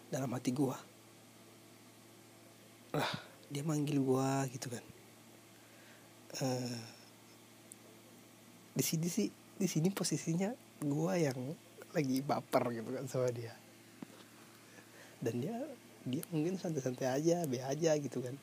dalam 0.10 0.34
hati 0.34 0.52
gua 0.52 0.89
lah 2.94 3.12
dia 3.50 3.62
manggil 3.66 4.02
gua 4.02 4.46
gitu 4.50 4.70
kan. 4.70 4.86
Uh, 6.40 6.82
di 8.74 8.84
sini 8.86 9.08
sih 9.10 9.28
di 9.60 9.68
sini 9.68 9.92
posisinya 9.92 10.56
gue 10.80 11.14
yang 11.20 11.40
lagi 11.92 12.24
baper 12.24 12.72
gitu 12.72 12.90
kan 12.96 13.06
sama 13.12 13.28
dia. 13.34 13.52
Dan 15.20 15.44
dia 15.44 15.58
dia 16.08 16.24
mungkin 16.32 16.56
santai-santai 16.56 17.12
aja 17.12 17.44
be 17.44 17.60
aja 17.60 17.92
gitu 18.00 18.24
kan. 18.24 18.36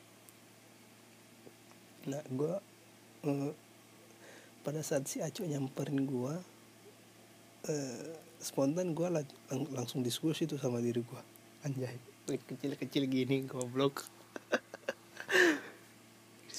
Nah 2.05 2.21
gue 2.29 2.53
eh, 3.25 3.51
pada 4.61 4.83
saat 4.85 5.09
si 5.09 5.23
Aco 5.23 5.41
nyamperin 5.41 6.05
gue 6.05 6.33
eh, 7.73 8.13
spontan 8.37 8.93
gue 8.93 9.09
lang 9.09 9.25
langsung 9.73 10.05
diskusi 10.05 10.45
tuh 10.45 10.61
sama 10.61 10.77
diri 10.77 11.01
gue 11.01 11.21
anjay 11.65 11.97
kecil-kecil 12.27 13.09
gini 13.09 13.47
goblok 13.49 14.05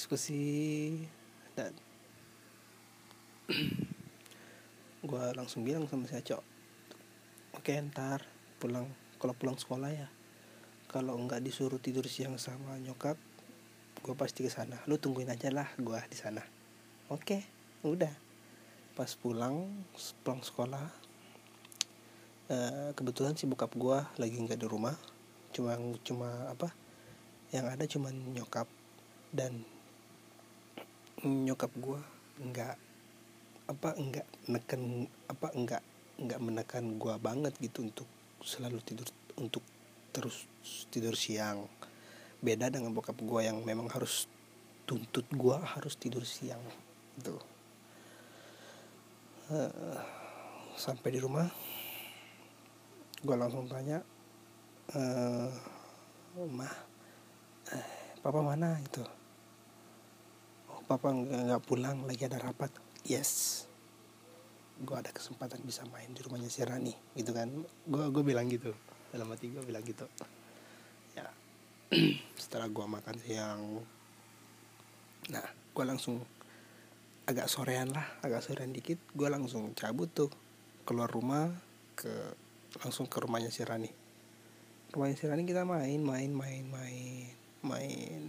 diskusi 0.09 1.05
dan 1.53 1.69
gue 5.05 5.25
langsung 5.37 5.69
bilang 5.69 5.85
sama 5.85 6.09
si 6.09 6.17
Acok 6.17 6.41
oke 7.53 7.69
ntar 7.93 8.25
pulang. 8.57 8.88
Kalau 9.21 9.37
pulang 9.37 9.61
sekolah 9.61 9.93
ya. 9.93 10.09
Kalau 10.88 11.12
nggak 11.12 11.45
disuruh 11.45 11.77
tidur 11.77 12.09
siang 12.09 12.41
sama 12.41 12.81
nyokap 12.81 13.21
gue 14.00 14.15
pasti 14.17 14.41
ke 14.41 14.49
sana. 14.49 14.81
Lu 14.88 14.97
tungguin 14.97 15.29
aja 15.29 15.53
lah 15.53 15.69
gue 15.77 16.00
di 16.09 16.17
sana. 16.17 16.41
Oke 17.12 17.45
udah. 17.85 18.17
Pas 18.97 19.12
pulang 19.12 19.69
pulang 20.25 20.41
sekolah 20.41 20.88
uh, 22.49 22.97
kebetulan 22.97 23.37
si 23.37 23.45
bokap 23.45 23.77
gue 23.77 23.99
lagi 24.17 24.41
nggak 24.41 24.57
di 24.57 24.65
rumah. 24.65 24.97
Cuma 25.53 25.77
cuma 26.00 26.49
apa? 26.49 26.73
Yang 27.53 27.66
ada 27.77 27.85
cuma 27.85 28.09
nyokap 28.09 28.64
dan 29.37 29.68
nyokap 31.24 31.70
gue 31.78 32.00
nggak 32.38 32.76
apa 33.68 33.92
enggak 34.00 34.26
neken 34.48 35.04
apa 35.28 35.52
enggak 35.52 35.83
enggak 36.18 36.40
menekan 36.40 36.96
gua 36.96 37.20
banget 37.20 37.52
gitu 37.61 37.85
untuk 37.85 38.09
selalu 38.40 38.81
tidur 38.81 39.07
untuk 39.37 39.62
terus 40.11 40.48
tidur 40.88 41.12
siang. 41.14 41.68
Beda 42.40 42.72
dengan 42.72 42.96
bokap 42.96 43.18
gua 43.22 43.44
yang 43.44 43.61
memang 43.62 43.92
harus 43.92 44.24
tuntut 44.88 45.28
gua 45.37 45.61
harus 45.61 46.00
tidur 46.00 46.24
siang 46.24 46.62
itu 47.18 47.35
uh, 49.52 50.00
sampai 50.81 51.12
di 51.12 51.20
rumah 51.20 51.44
gua 53.20 53.37
langsung 53.37 53.68
tanya 53.68 54.00
uh, 54.96 55.50
mah 56.40 56.74
eh, 57.74 57.87
papa 58.24 58.40
mana? 58.40 58.81
Itu 58.81 59.17
papa 60.88 61.12
nggak 61.12 61.68
pulang 61.68 62.09
lagi 62.09 62.24
ada 62.24 62.40
rapat. 62.40 62.72
Yes. 63.05 63.62
Gue 64.81 64.96
ada 64.96 65.12
kesempatan 65.12 65.61
bisa 65.61 65.85
main 65.92 66.09
di 66.16 66.24
rumahnya 66.24 66.48
si 66.48 66.64
Rani 66.64 66.96
gitu 67.12 67.37
kan. 67.37 67.53
Gue 67.85 68.05
gue 68.09 68.24
bilang 68.24 68.48
gitu. 68.48 68.72
Dalam 69.12 69.29
hati 69.29 69.53
gue 69.53 69.61
bilang 69.61 69.85
gitu. 69.85 70.09
Ya. 71.12 71.29
Setelah 72.40 72.72
gue 72.72 72.87
makan 72.88 73.16
siang. 73.20 73.85
Nah 75.29 75.46
gue 75.77 75.85
langsung 75.85 76.24
agak 77.29 77.53
sorean 77.53 77.92
lah 77.92 78.09
agak 78.24 78.40
sorean 78.40 78.72
dikit. 78.72 78.96
Gue 79.12 79.29
langsung 79.29 79.77
cabut 79.77 80.09
tuh. 80.09 80.33
Keluar 80.88 81.12
rumah 81.12 81.53
ke 81.92 82.33
langsung 82.81 83.05
ke 83.05 83.20
rumahnya 83.20 83.53
si 83.53 83.61
Rani. 83.61 83.92
Rumahnya 84.96 85.16
si 85.20 85.29
Rani 85.29 85.44
kita 85.44 85.68
main 85.68 86.01
main 86.01 86.33
main 86.33 86.64
main 86.64 87.29
main 87.61 88.22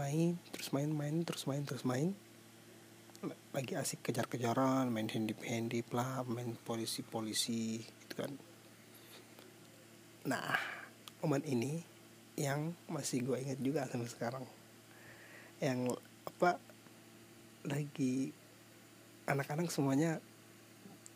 main 0.00 0.40
terus 0.48 0.72
main 0.72 0.88
main 0.88 1.20
terus 1.28 1.44
main 1.44 1.60
terus 1.60 1.84
main. 1.84 2.16
Lagi 3.52 3.76
asik 3.76 4.08
kejar-kejaran 4.08 4.88
main 4.88 5.04
handy-handy 5.12 5.84
lah 5.92 6.24
main 6.24 6.56
polisi-polisi 6.64 7.84
gitu 7.84 8.14
kan. 8.16 8.32
Nah 10.24 10.56
momen 11.20 11.44
ini 11.44 11.84
yang 12.40 12.72
masih 12.88 13.20
gue 13.20 13.36
ingat 13.44 13.60
juga 13.60 13.84
sampai 13.84 14.08
sekarang. 14.08 14.44
Yang 15.60 16.00
apa 16.24 16.56
lagi 17.68 18.32
anak-anak 19.28 19.68
semuanya 19.68 20.16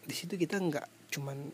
di 0.05 0.13
situ 0.13 0.37
kita 0.37 0.61
nggak 0.61 0.85
cuman 1.09 1.49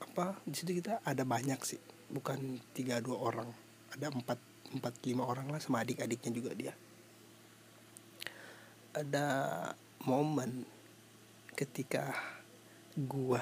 apa 0.00 0.40
di 0.48 0.56
situ 0.56 0.80
kita 0.80 1.04
ada 1.04 1.28
banyak 1.28 1.60
sih. 1.68 1.80
Bukan 2.08 2.64
tiga 2.72 3.04
dua 3.04 3.20
orang 3.20 3.52
ada 3.92 4.08
empat 4.08 4.51
empat 4.72 5.04
lima 5.04 5.28
orang 5.28 5.48
lah 5.52 5.60
sama 5.60 5.84
adik-adiknya 5.84 6.32
juga 6.32 6.50
dia. 6.56 6.74
Ada 8.92 9.26
momen 10.04 10.64
ketika 11.52 12.12
gua 12.96 13.40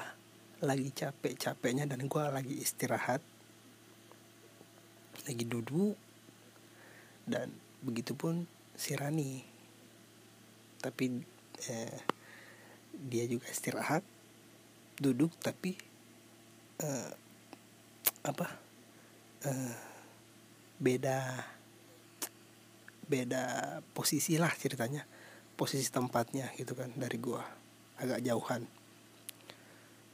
lagi 0.61 0.93
capek-capeknya 0.93 1.89
dan 1.89 2.05
gua 2.05 2.29
lagi 2.31 2.59
istirahat 2.59 3.19
lagi 5.27 5.45
duduk 5.45 5.93
dan 7.27 7.51
begitupun 7.85 8.45
si 8.73 8.97
Rani. 8.97 9.43
Tapi 10.81 11.05
eh, 11.69 11.99
dia 12.91 13.25
juga 13.29 13.49
istirahat 13.49 14.01
duduk 15.01 15.33
tapi 15.41 15.73
eh, 16.81 17.11
apa 18.21 18.47
eh, 19.45 19.90
beda 20.81 21.45
beda 23.05 23.43
posisi 23.93 24.39
lah 24.41 24.49
ceritanya 24.57 25.05
posisi 25.53 25.85
tempatnya 25.93 26.49
gitu 26.57 26.73
kan 26.73 26.89
dari 26.97 27.21
gua. 27.21 27.45
Agak 28.01 28.25
jauhan. 28.25 28.65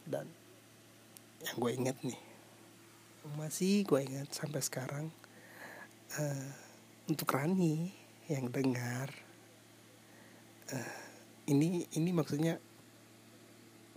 Dan 0.04 0.28
yang 1.44 1.58
gue 1.60 1.72
inget 1.72 1.98
nih 2.04 2.20
masih 3.36 3.84
gue 3.84 4.00
ingat 4.08 4.32
sampai 4.32 4.64
sekarang 4.64 5.06
uh, 6.16 6.50
untuk 7.12 7.28
Rani 7.36 7.92
yang 8.32 8.48
dengar 8.48 9.12
uh, 10.72 11.02
ini 11.52 11.84
ini 11.92 12.10
maksudnya 12.16 12.56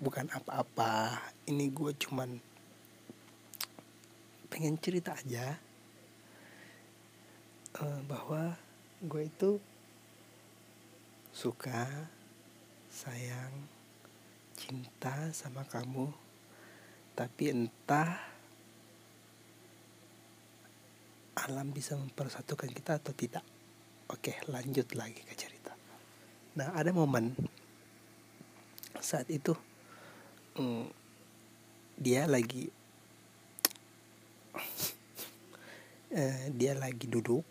bukan 0.03 0.27
apa-apa 0.35 1.23
ini 1.47 1.71
gue 1.71 1.95
cuman 1.95 2.43
pengen 4.51 4.75
cerita 4.83 5.15
aja 5.15 5.55
uh, 7.79 8.01
bahwa 8.11 8.59
gue 8.99 9.23
itu 9.31 9.63
suka, 11.31 11.87
sayang, 12.91 13.55
cinta 14.59 15.31
sama 15.31 15.63
kamu, 15.71 16.11
tapi 17.15 17.55
entah 17.55 18.19
alam 21.47 21.71
bisa 21.71 21.95
mempersatukan 21.95 22.75
kita 22.75 22.99
atau 22.99 23.15
tidak. 23.15 23.47
Oke, 24.11 24.35
lanjut 24.51 24.91
lagi 24.99 25.23
ke 25.23 25.39
cerita. 25.39 25.71
Nah, 26.59 26.75
ada 26.75 26.91
momen 26.91 27.31
saat 29.01 29.27
itu 29.33 29.57
hmm, 30.61 30.87
dia 31.97 32.29
lagi 32.29 32.69
eh, 36.13 36.53
dia 36.53 36.77
lagi 36.77 37.09
duduk 37.09 37.43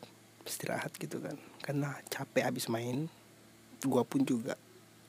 istirahat 0.49 0.97
gitu 0.97 1.21
kan. 1.21 1.38
Karena 1.62 1.93
capek 2.09 2.49
habis 2.49 2.65
main 2.65 3.05
gue 3.85 4.03
pun 4.09 4.25
juga. 4.25 4.57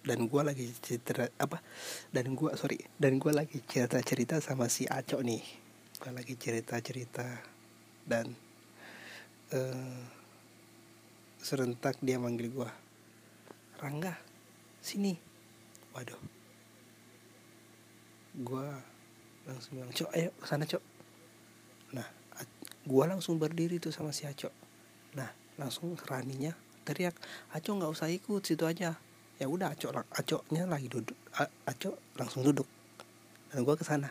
Dan 0.00 0.28
gue 0.32 0.40
lagi 0.40 0.64
cerita 0.80 1.28
apa 1.36 1.60
dan 2.08 2.32
gue 2.32 2.48
sorry 2.56 2.80
dan 2.96 3.20
gue 3.20 3.32
lagi 3.36 3.60
cerita 3.68 4.00
cerita 4.00 4.36
sama 4.40 4.68
si 4.72 4.88
Aco 4.88 5.20
nih. 5.20 5.44
Gue 6.00 6.12
lagi 6.16 6.40
cerita 6.40 6.80
cerita 6.80 7.28
dan 8.08 8.32
uh, 9.52 10.00
serentak 11.36 12.00
dia 12.00 12.16
manggil 12.16 12.48
gue 12.48 12.70
Rangga 13.76 14.16
sini. 14.80 15.16
Waduh. 15.92 16.20
Gue 18.40 18.68
langsung 19.44 19.72
bilang 19.76 19.92
cok 19.92 20.10
ayo 20.16 20.32
sana 20.48 20.64
cok. 20.64 20.84
Nah 21.92 22.08
gue 22.88 23.04
langsung 23.04 23.36
berdiri 23.36 23.76
tuh 23.76 23.92
sama 23.92 24.16
si 24.16 24.24
Aco 24.24 24.48
nah 25.16 25.30
langsung 25.58 25.98
raninya 26.06 26.54
teriak 26.86 27.14
Aco 27.52 27.70
nggak 27.76 27.92
usah 27.92 28.08
ikut 28.10 28.42
situ 28.42 28.64
aja. 28.64 28.96
Ya 29.40 29.46
udah 29.48 29.72
Aco 29.72 29.88
Acoknya 29.92 30.68
lagi 30.68 30.88
duduk 30.88 31.16
Aco 31.64 31.96
langsung 32.16 32.44
duduk. 32.44 32.68
Dan 33.50 33.66
gue 33.66 33.74
ke 33.76 33.84
sana 33.84 34.10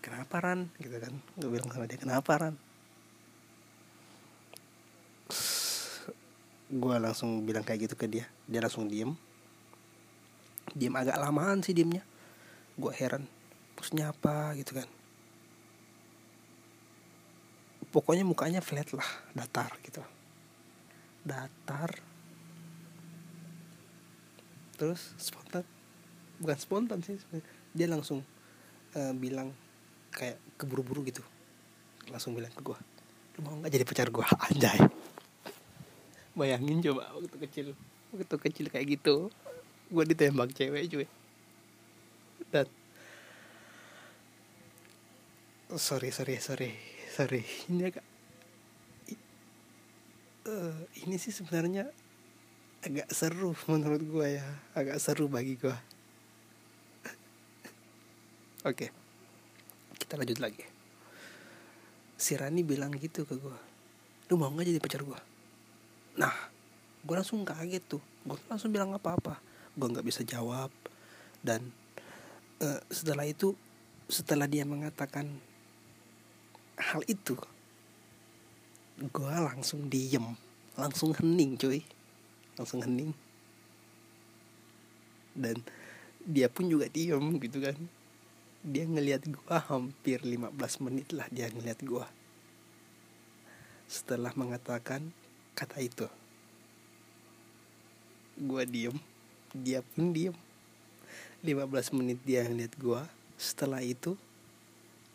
kenapa 0.00 0.40
Ran? 0.40 0.72
Gitu 0.80 0.96
kan. 0.96 1.14
Gue 1.36 1.50
bilang 1.52 1.68
sama 1.72 1.88
dia 1.88 2.00
kenapa 2.00 2.36
Ran? 2.36 2.54
Gue 6.70 6.96
langsung 7.02 7.42
bilang 7.42 7.66
kayak 7.66 7.90
gitu 7.90 7.94
ke 7.98 8.06
dia. 8.06 8.30
Dia 8.46 8.62
langsung 8.62 8.86
diem. 8.86 9.12
Diem 10.70 10.94
agak 10.94 11.18
lamaan 11.18 11.60
sih 11.60 11.74
diemnya. 11.74 12.06
Gue 12.78 12.94
heran 12.94 13.26
maksudnya 13.80 14.12
apa 14.12 14.52
gitu 14.60 14.76
kan 14.76 14.84
pokoknya 17.90 18.22
mukanya 18.22 18.62
flat 18.62 18.86
lah 18.94 19.06
datar 19.34 19.74
gitu. 19.82 20.02
Datar. 21.26 21.90
Terus 24.78 25.12
spontan. 25.18 25.66
Bukan 26.40 26.56
spontan 26.56 26.98
sih 27.04 27.18
dia 27.74 27.86
langsung 27.86 28.24
uh, 28.96 29.12
bilang 29.14 29.52
kayak 30.14 30.38
keburu-buru 30.56 31.04
gitu. 31.06 31.22
Langsung 32.08 32.34
bilang 32.34 32.50
ke 32.54 32.62
gue 32.62 32.78
lu 33.38 33.46
mau 33.46 33.54
nggak 33.62 33.70
jadi 33.70 33.84
pacar 33.86 34.08
gue 34.10 34.26
anjay. 34.50 34.80
Bayangin 36.34 36.82
coba 36.82 37.10
waktu 37.14 37.36
kecil. 37.46 37.66
Waktu 38.10 38.36
kecil 38.38 38.66
kayak 38.70 38.86
gitu 38.98 39.30
gue 39.90 40.04
ditembak 40.06 40.54
cewek 40.54 40.86
cuy. 40.86 41.06
Dan 42.50 42.66
sorry 45.74 46.10
sorry 46.10 46.38
sorry 46.42 46.89
sorry. 47.10 47.42
Ini 47.70 47.82
agak 47.90 48.06
uh, 50.46 50.78
ini 51.02 51.18
sih 51.18 51.34
sebenarnya 51.34 51.90
agak 52.86 53.10
seru 53.10 53.52
menurut 53.66 54.00
gue 54.00 54.26
ya. 54.38 54.46
Agak 54.72 55.02
seru 55.02 55.26
bagi 55.26 55.58
gue 55.58 55.74
oke. 58.70 58.72
Okay. 58.72 58.88
kita 59.98 60.14
lanjut 60.16 60.38
lagi. 60.38 60.64
Si 62.16 62.38
Rani 62.38 62.62
bilang 62.62 62.94
gitu 62.94 63.26
ke 63.26 63.34
gue 63.36 63.58
lu 64.30 64.38
mau 64.38 64.46
nggak 64.54 64.70
jadi 64.70 64.78
pacar 64.78 65.02
gue 65.02 65.18
nah 66.14 66.30
gue 67.00 67.14
langsung 67.16 67.42
kaget 67.44 67.84
tuh. 67.88 68.02
Gue 68.24 68.36
langsung 68.48 68.68
bilang 68.72 68.92
apa-apa. 68.92 69.40
Gue 69.72 69.88
nggak 69.88 70.04
bisa 70.04 70.20
jawab. 70.20 70.68
Dan 71.40 71.72
uh, 72.60 72.80
setelah 72.92 73.24
itu 73.24 73.56
setelah 74.10 74.44
dia 74.44 74.66
mengatakan 74.66 75.30
hal 76.80 77.04
itu 77.04 77.36
gue 79.00 79.36
langsung 79.40 79.88
diem 79.88 80.36
langsung 80.80 81.12
hening 81.12 81.60
cuy. 81.60 81.84
Langsung 82.56 82.80
hening. 82.80 83.12
Dan 85.36 85.60
dia 86.24 86.48
pun 86.48 86.68
juga 86.72 86.88
diem 86.88 87.36
gitu 87.40 87.60
kan. 87.60 87.76
Dia 88.60 88.84
ngelihat 88.84 89.24
gua 89.28 89.60
hampir 89.60 90.20
15 90.20 90.84
menit 90.84 91.12
lah 91.16 91.28
dia 91.32 91.48
ngelihat 91.48 91.80
gua. 91.84 92.08
Setelah 93.88 94.32
mengatakan 94.36 95.12
kata 95.56 95.80
itu 95.84 96.08
gua 98.40 98.64
diem 98.64 98.96
dia 99.52 99.84
pun 99.84 100.12
diem. 100.12 100.36
15 101.40 101.96
menit 101.96 102.20
dia 102.24 102.44
ngeliat 102.44 102.76
gua. 102.76 103.08
Setelah 103.40 103.80
itu 103.80 104.16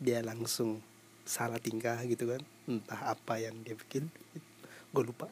dia 0.02 0.18
langsung 0.26 0.82
salah 1.26 1.58
tingkah 1.58 1.98
gitu 2.06 2.30
kan. 2.30 2.42
Entah 2.70 3.12
apa 3.12 3.42
yang 3.42 3.58
dia 3.66 3.74
bikin. 3.74 4.08
Gue 4.94 5.02
lupa. 5.02 5.26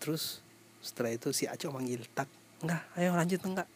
Terus 0.00 0.40
setelah 0.80 1.12
itu 1.12 1.28
si 1.36 1.44
Aco 1.44 1.68
manggil 1.68 2.00
tak 2.16 2.26
enggak 2.64 2.82
ayo 2.96 3.12
lanjut 3.12 3.40
enggak. 3.44 3.68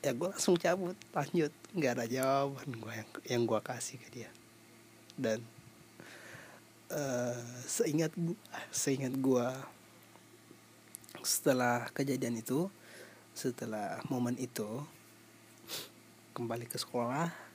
Ya 0.00 0.14
gue 0.14 0.28
langsung 0.30 0.54
cabut 0.56 0.96
lanjut. 1.10 1.52
Nggak 1.74 1.92
ada 1.98 2.04
jawaban 2.06 2.70
gue 2.78 2.92
yang 2.94 3.10
yang 3.26 3.42
gue 3.44 3.60
kasih 3.60 3.98
ke 3.98 4.08
dia. 4.14 4.30
Dan 5.18 5.42
uh, 6.94 7.42
seingat 7.66 8.14
gue 8.14 8.38
seingat 8.70 9.12
gue 9.18 9.46
setelah 11.22 11.90
kejadian 11.94 12.38
itu 12.38 12.70
setelah 13.32 14.02
momen 14.10 14.34
itu 14.36 14.66
kembali 16.34 16.66
ke 16.66 16.76
sekolah 16.76 17.51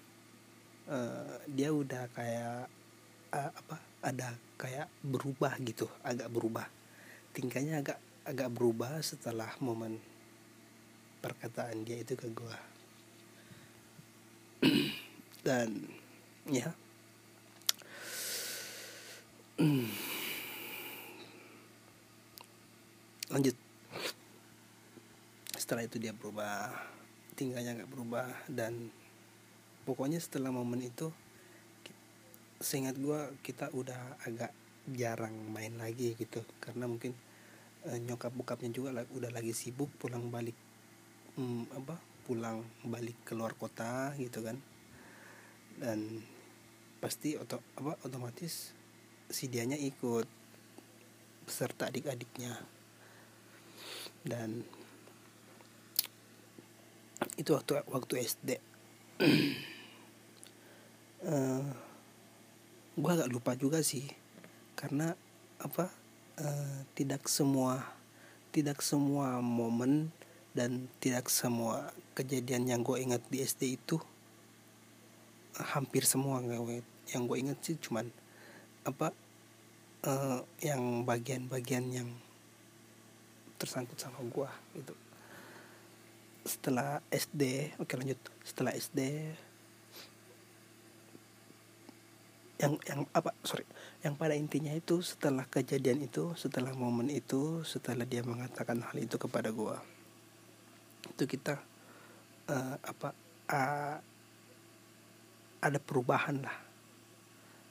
uh, 0.88 1.38
dia 1.47 1.69
udah 1.71 2.08
kayak 2.15 2.67
uh, 3.32 3.52
apa 3.52 3.76
ada 4.04 4.34
kayak 4.58 4.88
berubah 5.04 5.56
gitu 5.63 5.88
agak 6.04 6.32
berubah. 6.32 6.67
Tingkahnya 7.36 7.84
agak 7.84 8.00
agak 8.28 8.52
berubah 8.52 9.00
setelah 9.00 9.52
momen 9.63 10.00
perkataan 11.23 11.88
dia 11.88 12.04
itu 12.04 12.13
ke 12.19 12.28
gue 12.32 12.58
dan 15.47 15.69
ya. 16.47 16.71
Lanjut. 23.34 23.56
Setelah 25.58 25.84
itu 25.84 26.00
dia 26.00 26.15
berubah 26.15 26.71
tinggalnya 27.38 27.78
nggak 27.78 27.91
berubah 27.93 28.26
dan 28.50 28.89
pokoknya 29.88 30.19
setelah 30.19 30.52
momen 30.52 30.84
itu 30.84 31.08
seingat 32.60 33.00
gue 33.00 33.39
kita 33.39 33.71
udah 33.71 34.19
agak 34.28 34.52
jarang 34.91 35.32
main 35.47 35.80
lagi 35.80 36.19
gitu. 36.19 36.43
Karena 36.60 36.91
mungkin 36.91 37.15
uh, 37.88 37.95
nyokap 37.95 38.36
bokapnya 38.36 38.76
juga 38.76 38.91
udah 38.91 39.32
lagi 39.32 39.56
sibuk 39.56 39.88
pulang 39.95 40.28
balik 40.28 40.60
um, 41.39 41.63
apa 41.71 41.95
pulang 42.28 42.67
balik 42.84 43.15
ke 43.23 43.32
luar 43.32 43.56
kota 43.56 44.12
gitu 44.19 44.43
kan. 44.43 44.60
Dan 45.80 46.19
pasti 47.00 47.39
oto, 47.39 47.63
apa 47.80 47.95
otomatis 48.04 48.76
si 49.32 49.47
dianya 49.47 49.80
ikut 49.80 50.28
beserta 51.47 51.88
adik-adiknya. 51.88 52.60
Dan 54.28 54.67
itu 57.38 57.54
waktu 57.54 57.86
waktu 57.88 58.13
SD 58.26 58.50
uh, 61.28 61.36
eh, 61.36 61.66
gue 62.98 63.12
agak 63.12 63.30
lupa 63.30 63.54
juga 63.54 63.84
sih. 63.84 64.08
Karena 64.74 65.13
apa 65.62 65.90
uh, 66.42 66.80
tidak 66.94 67.28
semua 67.28 67.82
tidak 68.54 68.82
semua 68.82 69.38
momen 69.44 70.10
dan 70.58 70.90
tidak 70.98 71.30
semua 71.30 71.94
kejadian 72.18 72.66
yang 72.66 72.82
gue 72.82 72.98
ingat 72.98 73.22
di 73.30 73.46
SD 73.46 73.78
itu 73.78 74.02
hampir 75.58 76.06
semua 76.06 76.42
gue 76.42 76.82
yang 77.13 77.30
gue 77.30 77.38
ingat 77.38 77.58
sih 77.62 77.78
cuman 77.78 78.10
apa 78.86 79.13
uh, 80.10 80.42
yang 80.62 81.06
bagian-bagian 81.06 81.86
yang 81.94 82.10
tersangkut 83.58 83.98
sama 83.98 84.22
gue 84.22 84.50
itu 84.82 84.94
setelah 86.48 87.04
SD 87.12 87.76
oke 87.78 87.94
lanjut. 88.00 88.20
Setelah 88.42 88.72
SD 88.74 89.00
yang 92.58 92.74
yang 92.89 93.06
apa 93.13 93.38
sorry 93.46 93.70
yang 94.02 94.17
pada 94.17 94.34
intinya 94.34 94.74
itu 94.74 94.98
setelah 95.06 95.46
kejadian 95.46 96.10
itu 96.10 96.34
setelah 96.34 96.74
momen 96.74 97.13
itu 97.13 97.62
setelah 97.62 98.02
dia 98.02 98.26
mengatakan 98.26 98.82
hal 98.82 98.98
itu 98.98 99.22
kepada 99.22 99.54
gua. 99.54 99.78
Itu 101.13 101.30
kita 101.30 101.62
uh, 102.50 102.76
apa 102.82 103.13
uh, 103.54 103.98
ada 105.62 105.80
perubahan 105.82 106.41
lah 106.41 106.58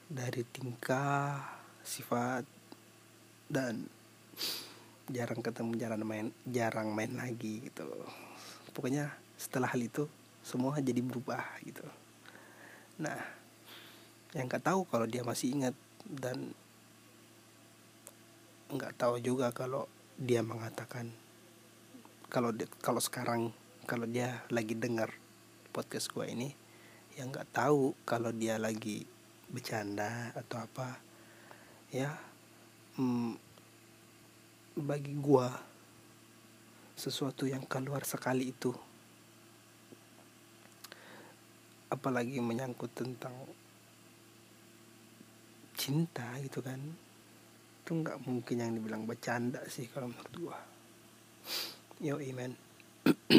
dari 0.07 0.46
tingkah 0.46 1.42
sifat 1.83 2.46
dan 3.51 3.90
jarang 5.11 5.42
ketemu 5.42 5.75
jarang 5.79 6.03
main 6.07 6.29
jarang 6.46 6.94
main 6.94 7.11
lagi 7.18 7.66
gitu. 7.66 7.90
Pokoknya 8.70 9.11
setelah 9.35 9.66
hal 9.66 9.83
itu 9.83 10.07
semua 10.46 10.79
jadi 10.79 11.03
berubah 11.03 11.42
gitu. 11.66 11.83
Nah 13.03 13.45
yang 14.37 14.53
nggak 14.53 14.68
tahu 14.68 14.85
kalau 14.85 15.09
dia 15.09 15.25
masih 15.25 15.57
ingat. 15.57 15.72
Dan 16.05 16.53
nggak 18.68 18.94
tahu 19.01 19.18
juga 19.25 19.51
kalau 19.57 19.88
dia 20.20 20.44
mengatakan 20.44 21.11
kalau 22.29 22.53
kalau 22.85 23.01
sekarang 23.01 23.51
kalau 23.88 24.05
dia 24.05 24.44
lagi 24.53 24.75
dengar 24.77 25.14
podcast 25.70 26.11
gue 26.11 26.27
ini 26.27 26.51
yang 27.16 27.33
nggak 27.33 27.49
tahu 27.55 27.96
kalau 28.05 28.29
dia 28.31 28.61
lagi 28.61 29.09
bercanda 29.49 30.37
atau 30.37 30.61
apa. 30.61 31.01
Ya 31.88 32.12
hmm, 33.01 33.40
bagi 34.77 35.16
gue 35.16 35.49
sesuatu 36.96 37.49
yang 37.49 37.64
keluar 37.64 38.05
sekali 38.05 38.53
itu 38.53 38.77
apalagi 41.88 42.42
menyangkut 42.42 42.92
tentang 42.92 43.33
cinta 45.77 46.27
gitu 46.41 46.65
kan 46.65 46.81
itu 47.87 47.93
nggak 47.95 48.19
mungkin 48.27 48.57
yang 48.59 48.73
dibilang 48.75 49.07
bercanda 49.07 49.62
sih 49.71 49.87
kalau 49.87 50.11
menurut 50.11 50.35
gua. 50.35 50.59
Yo 52.03 52.19
iman 52.19 52.51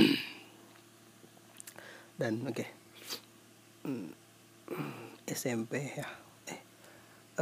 dan 2.21 2.33
oke. 2.47 2.55
Okay. 2.55 2.69
Hmm, 3.83 4.15
SMP 5.27 5.91
ya. 5.99 6.07
Eh 6.47 6.59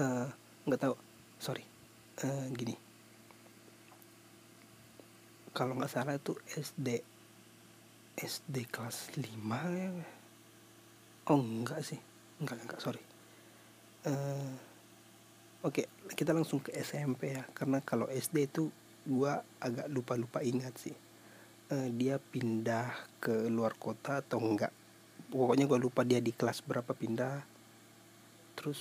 uh, 0.02 0.26
nggak 0.66 0.82
tahu. 0.82 0.98
Sorry. 1.38 1.62
Uh, 2.26 2.50
gini. 2.58 2.74
Kalau 5.54 5.78
nggak 5.78 5.94
salah 5.94 6.18
itu 6.18 6.34
SD 6.50 7.06
SD 8.16 8.72
kelas 8.72 9.12
5 9.14 9.28
ya 9.76 9.92
oh 11.30 11.42
enggak 11.42 11.82
sih. 11.82 12.00
Enggak 12.42 12.62
enggak 12.62 12.80
sorry. 12.82 13.02
Uh, 14.06 14.54
oke 15.66 16.14
kita 16.14 16.32
langsung 16.32 16.62
ke 16.62 16.72
SMP 16.78 17.34
ya. 17.34 17.44
Karena 17.58 17.82
kalau 17.82 18.06
SD 18.06 18.54
itu 18.54 18.70
gua 19.04 19.42
agak 19.58 19.90
lupa 19.90 20.14
lupa 20.16 20.40
ingat 20.46 20.78
sih. 20.78 20.96
Uh, 21.66 21.90
dia 21.98 22.22
pindah 22.22 22.94
ke 23.18 23.50
luar 23.50 23.74
kota 23.74 24.22
atau 24.22 24.38
enggak? 24.38 24.70
Pokoknya 25.34 25.66
gua 25.66 25.82
lupa 25.82 26.06
dia 26.06 26.22
di 26.22 26.30
kelas 26.30 26.62
berapa 26.62 26.94
pindah. 26.94 27.42
Terus 28.54 28.80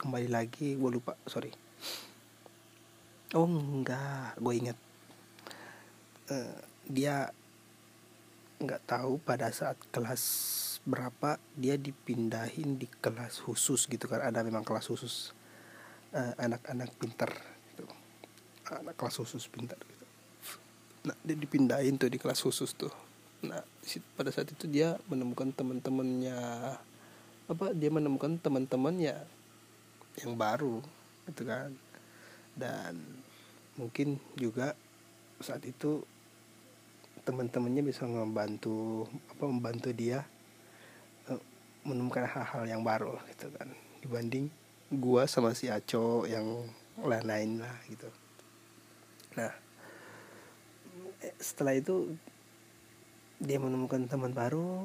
kembali 0.00 0.32
lagi 0.32 0.74
gua 0.80 0.90
lupa 0.90 1.12
sorry. 1.28 1.52
Oh 3.36 3.46
enggak. 3.46 4.34
Gue 4.42 4.54
ingat. 4.58 4.78
Uh, 6.26 6.58
dia 6.90 7.30
nggak 8.58 8.82
tahu 8.90 9.22
pada 9.22 9.54
saat 9.54 9.78
kelas 9.94 10.22
berapa 10.82 11.38
dia 11.54 11.78
dipindahin 11.78 12.74
di 12.80 12.90
kelas 12.98 13.38
khusus 13.44 13.86
gitu 13.86 14.10
kan. 14.10 14.24
Ada 14.24 14.42
memang 14.42 14.66
kelas 14.66 14.90
khusus 14.90 15.30
eh, 16.14 16.32
anak-anak 16.38 16.90
pinter 16.98 17.30
gitu. 17.72 17.84
Anak 18.70 18.94
kelas 18.98 19.18
khusus 19.18 19.46
pinter 19.50 19.78
gitu. 19.78 20.04
Nah 21.10 21.16
dia 21.24 21.36
dipindahin 21.36 21.96
tuh 21.96 22.10
di 22.10 22.18
kelas 22.20 22.42
khusus 22.42 22.74
tuh. 22.74 22.92
Nah 23.46 23.62
pada 24.14 24.30
saat 24.30 24.52
itu 24.52 24.68
dia 24.68 25.00
menemukan 25.08 25.48
teman-temannya 25.54 26.38
apa 27.50 27.74
dia 27.74 27.90
menemukan 27.90 28.38
teman-temannya 28.38 29.16
yang 30.20 30.32
baru 30.36 30.82
gitu 31.30 31.42
kan. 31.48 31.72
Dan 32.54 33.00
mungkin 33.78 34.20
juga 34.36 34.76
saat 35.40 35.64
itu 35.64 36.04
teman-temannya 37.24 37.82
bisa 37.86 38.04
membantu 38.04 39.06
apa 39.32 39.44
membantu 39.48 39.90
dia 39.94 40.26
menemukan 41.80 42.28
hal-hal 42.28 42.68
yang 42.68 42.82
baru 42.84 43.16
gitu 43.32 43.48
kan. 43.56 43.72
Dibanding 44.04 44.52
gua 44.90 45.30
sama 45.30 45.54
si 45.54 45.70
Aco 45.70 46.26
yang 46.26 46.66
lain-lain 46.98 47.62
lah 47.62 47.76
gitu. 47.86 48.10
Nah 49.38 49.52
eh, 51.22 51.34
setelah 51.38 51.78
itu 51.78 52.10
dia 53.40 53.56
menemukan 53.56 54.04
teman 54.04 54.36
baru 54.36 54.84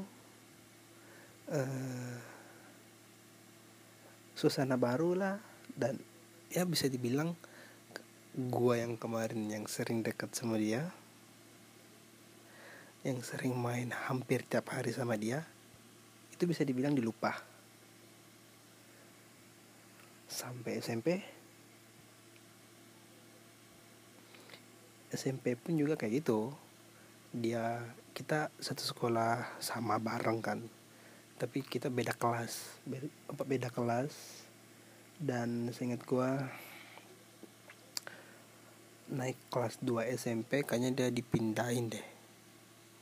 uh, 1.51 2.17
suasana 4.37 4.79
baru 4.79 5.11
lah 5.17 5.35
dan 5.75 5.99
ya 6.53 6.63
bisa 6.63 6.87
dibilang 6.87 7.35
gua 8.35 8.79
yang 8.79 8.95
kemarin 8.95 9.49
yang 9.51 9.65
sering 9.67 10.05
dekat 10.05 10.31
sama 10.31 10.55
dia 10.55 10.91
yang 13.05 13.21
sering 13.21 13.53
main 13.53 13.93
hampir 13.93 14.41
tiap 14.47 14.71
hari 14.71 14.89
sama 14.89 15.19
dia 15.19 15.45
itu 16.33 16.43
bisa 16.47 16.65
dibilang 16.67 16.95
dilupa 16.97 17.54
sampai 20.35 20.83
SMP 20.83 21.23
SMP 25.15 25.55
pun 25.55 25.79
juga 25.79 25.95
kayak 25.95 26.21
gitu. 26.21 26.51
Dia 27.31 27.79
kita 28.11 28.51
satu 28.59 28.83
sekolah 28.83 29.59
sama 29.63 29.95
bareng 29.95 30.43
kan. 30.43 30.59
Tapi 31.39 31.63
kita 31.63 31.87
beda 31.87 32.11
kelas 32.15 32.83
beda, 32.83 33.07
apa 33.31 33.43
beda 33.47 33.69
kelas. 33.71 34.11
Dan 35.15 35.71
seingat 35.71 36.03
gua 36.03 36.51
naik 39.05 39.39
kelas 39.47 39.79
2 39.79 40.11
SMP 40.19 40.67
kayaknya 40.67 40.91
dia 40.91 41.07
dipindahin 41.07 41.87
deh. 41.87 42.07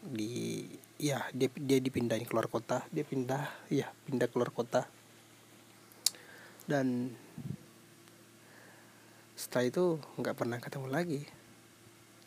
Di 0.06 0.62
ya 1.02 1.26
dia 1.34 1.50
dia 1.58 1.82
dipindahin 1.82 2.30
keluar 2.30 2.46
kota. 2.46 2.86
Dia 2.94 3.02
pindah 3.02 3.50
ya 3.74 3.90
pindah 4.06 4.30
keluar 4.30 4.54
kota. 4.54 4.86
Dan 6.70 7.18
setelah 9.44 9.68
itu 9.68 9.86
nggak 10.16 10.38
pernah 10.40 10.64
ketemu 10.64 10.88
lagi. 10.88 11.22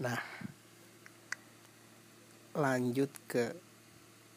Nah 0.05 0.21
lanjut 2.53 3.09
ke 3.25 3.57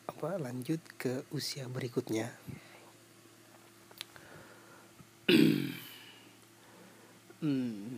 apa 0.08 0.40
lanjut 0.40 0.80
ke 0.96 1.28
usia 1.36 1.68
berikutnya. 1.68 2.32
Hmm. 7.40 7.96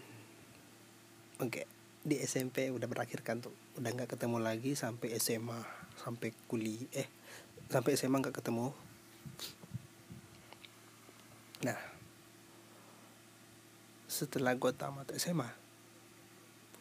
oke 1.41 1.49
okay 1.49 1.65
di 2.01 2.17
SMP 2.17 2.73
udah 2.73 2.89
berakhir 2.89 3.21
kan 3.21 3.45
tuh? 3.45 3.53
Udah 3.77 3.93
nggak 3.93 4.17
ketemu 4.17 4.41
lagi 4.41 4.73
sampai 4.73 5.13
SMA 5.21 5.61
sampai 6.01 6.33
kuliah 6.49 6.89
eh 6.97 7.07
sampai 7.69 7.93
SMA 7.93 8.17
nggak 8.17 8.41
ketemu. 8.41 8.73
Nah 11.61 11.90
setelah 14.21 14.53
gue 14.53 14.69
tamat 14.77 15.09
SMA 15.17 15.49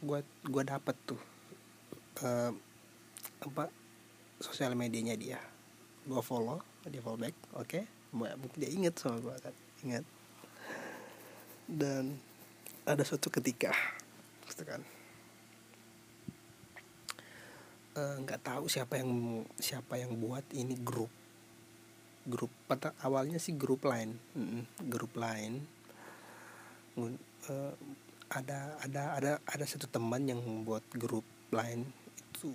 gue 0.01 0.21
gue 0.45 0.63
dapet 0.65 0.97
tuh 1.05 1.21
uh, 2.25 2.53
apa 3.41 3.69
sosial 4.41 4.73
medianya 4.73 5.17
dia. 5.17 5.41
Gue 6.05 6.21
follow 6.25 6.61
dia 6.89 7.01
follow 7.05 7.21
back 7.21 7.37
oke? 7.57 7.69
Okay? 7.69 7.85
mungkin 8.11 8.59
dia 8.59 8.71
inget 8.75 8.99
sama 8.99 9.23
gue 9.23 9.31
kan 9.39 9.55
inget 9.87 10.03
dan 11.71 12.19
ada 12.83 13.07
suatu 13.07 13.31
ketika 13.31 13.71
gitu 14.51 14.67
kan. 14.67 14.83
Eh, 17.95 18.17
nggak 18.27 18.41
uh, 18.41 18.45
tahu 18.45 18.65
siapa 18.67 18.99
yang 18.99 19.45
siapa 19.61 20.01
yang 20.01 20.19
buat 20.19 20.43
ini 20.57 20.75
grup. 20.81 21.13
Grup 22.27 22.51
awalnya 23.05 23.39
sih 23.39 23.55
grup 23.57 23.87
lain 23.87 24.19
mm, 24.37 24.91
grup 24.91 25.15
lain 25.17 25.65
uh, 27.49 27.73
ada 28.31 28.79
ada 28.85 29.03
ada 29.17 29.33
ada 29.43 29.65
satu 29.67 29.91
teman 29.91 30.23
yang 30.29 30.39
membuat 30.39 30.87
grup 30.95 31.25
lain 31.51 31.89
itu 32.17 32.53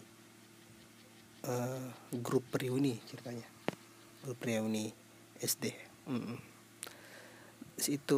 uh, 1.47 1.89
grup 2.21 2.45
reuni 2.53 2.99
ceritanya. 3.09 3.47
Grup 4.21 4.39
reuni 4.45 4.93
SD 5.41 5.73
mm. 6.07 6.37
itu 7.89 8.17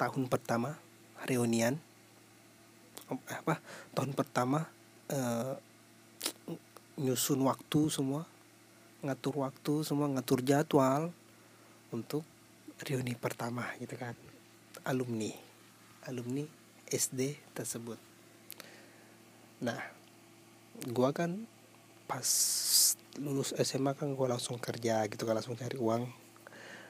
tahun 0.00 0.26
pertama 0.26 0.80
reunian. 1.28 1.78
Apa? 3.12 3.60
Tahun 3.92 4.12
pertama 4.16 4.66
uh, 5.12 5.54
nyusun 6.98 7.40
waktu 7.44 7.80
semua 7.92 8.26
ngatur 9.02 9.34
waktu 9.42 9.82
semua 9.82 10.06
ngatur 10.06 10.46
jadwal 10.46 11.10
untuk 11.90 12.22
reuni 12.86 13.18
pertama 13.18 13.66
gitu 13.82 13.98
kan 13.98 14.14
alumni 14.82 15.30
alumni 16.06 16.42
SD 16.90 17.38
tersebut. 17.54 17.98
Nah 19.62 19.78
gua 20.90 21.14
kan 21.14 21.46
pas 22.10 22.26
lulus 23.16 23.54
SMA 23.62 23.94
kan 23.94 24.12
gua 24.18 24.34
langsung 24.34 24.58
kerja 24.58 25.06
gitu 25.06 25.22
kan 25.24 25.38
langsung 25.38 25.54
cari 25.54 25.78
uang. 25.78 26.10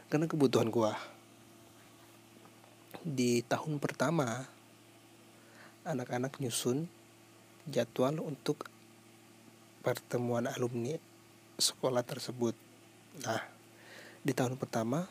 Karena 0.09 0.25
kebutuhan 0.25 0.73
gua. 0.73 0.97
Di 3.03 3.45
tahun 3.45 3.77
pertama 3.83 4.47
anak-anak 5.83 6.39
nyusun 6.39 6.87
jadwal 7.67 8.23
untuk 8.23 8.71
pertemuan 9.83 10.47
alumni 10.47 10.97
sekolah 11.59 12.07
tersebut. 12.07 12.55
Nah 13.27 13.43
di 14.23 14.31
tahun 14.31 14.55
pertama 14.55 15.03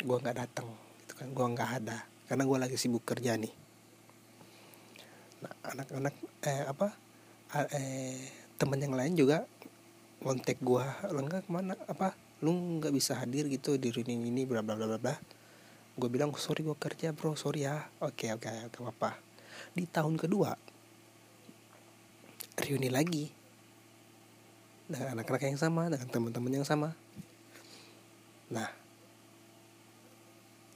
gue 0.00 0.16
nggak 0.16 0.36
datang 0.36 0.68
gue 1.28 1.46
nggak 1.52 1.70
ada. 1.84 1.98
Karena 2.24 2.46
gue 2.46 2.58
lagi 2.62 2.76
sibuk 2.78 3.04
kerja 3.04 3.36
nih. 3.36 3.52
Nah 5.40 5.54
anak-anak 5.72 6.14
eh 6.44 6.62
apa 6.68 6.88
eh 7.72 8.28
temen 8.60 8.76
yang 8.76 8.92
lain 8.92 9.16
juga 9.16 9.48
kontak 10.20 10.60
gua 10.60 11.00
enggak 11.08 11.48
ke 11.48 11.50
mana? 11.50 11.72
Apa 11.88 12.12
lu 12.44 12.52
nggak 12.52 12.92
bisa 12.92 13.16
hadir 13.16 13.48
gitu 13.48 13.80
di 13.80 13.88
reunion 13.88 14.20
ini 14.20 14.44
bla 14.44 14.60
bla 14.60 14.76
bla 14.76 14.84
bla 14.84 15.00
bla. 15.00 15.16
Gue 15.96 16.08
bilang 16.12 16.32
sorry 16.36 16.60
gue 16.64 16.76
kerja 16.76 17.16
bro. 17.16 17.36
Sorry 17.36 17.64
ya. 17.64 17.88
Oke 18.04 18.32
oke 18.32 18.48
oke 18.68 18.78
apa 18.84 18.92
apa 18.92 19.10
di 19.76 19.84
tahun 19.84 20.16
kedua 20.16 20.56
reuni 22.60 22.88
lagi 22.88 23.28
dengan 24.88 25.16
anak-anak 25.16 25.42
yang 25.48 25.60
sama 25.60 25.88
dengan 25.88 26.08
teman-teman 26.08 26.52
yang 26.60 26.66
sama. 26.68 26.92
Nah 28.52 28.79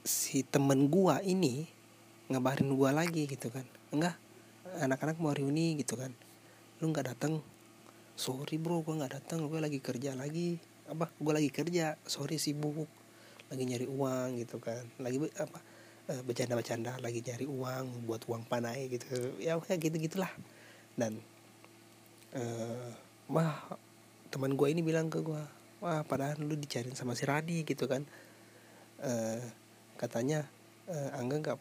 si 0.05 0.45
temen 0.45 0.85
gua 0.87 1.17
ini 1.25 1.65
ngabarin 2.29 2.69
gua 2.77 2.93
lagi 2.93 3.25
gitu 3.25 3.49
kan. 3.49 3.65
Enggak 3.89 4.15
anak-anak 4.77 5.17
mau 5.17 5.33
reuni 5.33 5.75
gitu 5.81 5.97
kan. 5.97 6.13
Lu 6.79 6.93
nggak 6.93 7.17
datang 7.17 7.41
sorry 8.13 8.61
bro 8.61 8.85
gua 8.85 9.03
nggak 9.03 9.13
datang 9.17 9.49
gue 9.49 9.57
lagi 9.57 9.81
kerja 9.81 10.13
lagi. 10.13 10.61
Apa? 10.85 11.09
Gue 11.17 11.33
lagi 11.33 11.49
kerja. 11.49 11.97
Sorry 12.05 12.37
sibuk. 12.37 12.85
Lagi 13.49 13.65
nyari 13.65 13.89
uang 13.89 14.37
gitu 14.37 14.61
kan. 14.61 14.85
Lagi 15.01 15.17
apa 15.41 15.59
eh, 16.13 16.21
bercanda-bercanda. 16.21 17.01
Lagi 17.01 17.25
nyari 17.25 17.49
uang 17.49 18.05
buat 18.05 18.21
uang 18.29 18.45
panai 18.45 18.85
gitu. 18.93 19.33
Ya 19.41 19.57
kayak 19.57 19.89
gitu 19.89 19.97
gitulah 19.97 20.29
dan 20.95 21.19
eh 22.35 22.91
wah 23.27 23.57
teman 24.31 24.53
gue 24.53 24.67
ini 24.69 24.79
bilang 24.83 25.11
ke 25.11 25.19
gue 25.23 25.43
wah 25.83 26.01
padahal 26.07 26.39
lu 26.39 26.55
dicariin 26.55 26.95
sama 26.95 27.17
si 27.17 27.25
Radi 27.25 27.65
gitu 27.65 27.89
kan. 27.89 28.05
Eh 29.01 29.64
katanya 29.95 30.47
eh, 30.91 31.17
Angga 31.17 31.41
nggak 31.41 31.59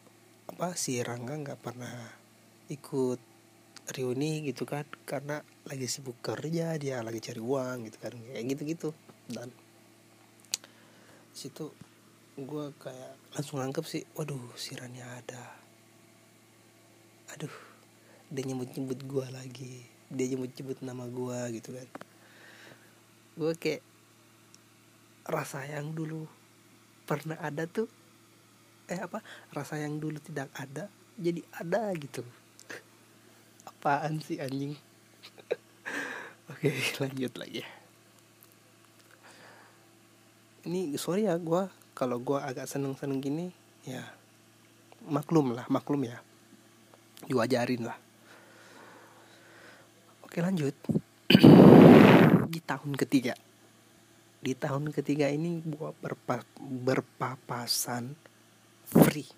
apa 0.55 0.77
si 0.77 1.01
Rangga 1.01 1.35
nggak 1.40 1.61
pernah 1.61 1.94
ikut 2.68 3.20
reuni 3.97 4.44
gitu 4.49 4.64
kan 4.64 4.85
karena 5.05 5.44
lagi 5.68 5.85
sibuk 5.88 6.16
kerja 6.25 6.77
dia 6.81 7.05
lagi 7.05 7.20
cari 7.20 7.40
uang 7.40 7.88
gitu 7.88 7.97
kan 8.01 8.12
kayak 8.16 8.44
gitu 8.49 8.62
gitu 8.64 8.88
dan 9.29 9.53
situ 11.37 11.73
gue 12.35 12.66
kayak 12.81 13.14
langsung 13.37 13.61
nangkep 13.61 13.85
sih 13.85 14.03
waduh 14.16 14.53
si 14.57 14.75
Rani 14.75 15.01
ada 15.05 15.44
aduh 17.37 17.53
dia 18.33 18.42
nyebut 18.44 18.73
nyebut 18.75 19.01
gue 19.05 19.27
lagi 19.31 19.94
dia 20.14 20.27
nyebut 20.31 20.53
nyebut 20.55 20.79
nama 20.85 21.05
gue 21.11 21.40
gitu 21.61 21.70
kan. 21.75 21.88
Gue 23.35 23.53
kayak 23.59 23.83
rasa 25.25 25.64
yang 25.66 25.97
dulu 25.97 26.29
pernah 27.09 27.40
ada 27.40 27.64
tuh 27.64 27.88
eh 28.85 29.01
apa 29.01 29.25
rasa 29.57 29.81
yang 29.81 29.97
dulu 29.97 30.20
tidak 30.20 30.53
ada 30.53 30.92
jadi 31.16 31.40
ada 31.57 31.94
gitu 31.97 32.20
apaan 33.70 34.20
sih 34.20 34.42
anjing? 34.42 34.77
Oke 36.53 36.68
lanjut 37.01 37.33
lagi. 37.40 37.62
Ini 40.64 40.97
sorry 40.97 41.29
ya 41.29 41.37
gue 41.37 41.68
kalau 41.92 42.20
gue 42.20 42.37
agak 42.40 42.64
seneng 42.64 42.97
seneng 42.97 43.20
gini 43.20 43.53
ya 43.85 44.05
maklum 45.09 45.57
lah 45.57 45.64
maklum 45.73 46.05
ya. 46.05 46.20
Diwajarin 47.25 47.88
lah. 47.88 47.97
Oke 50.25 50.44
lanjut. 50.44 50.77
Di 52.53 52.61
tahun 52.61 52.92
ketiga. 53.01 53.33
Di 54.44 54.53
tahun 54.53 54.92
ketiga 54.92 55.33
ini 55.33 55.64
gue 55.64 55.90
berpa 56.05 56.44
berpapasan 56.61 58.34
free. 58.88 59.29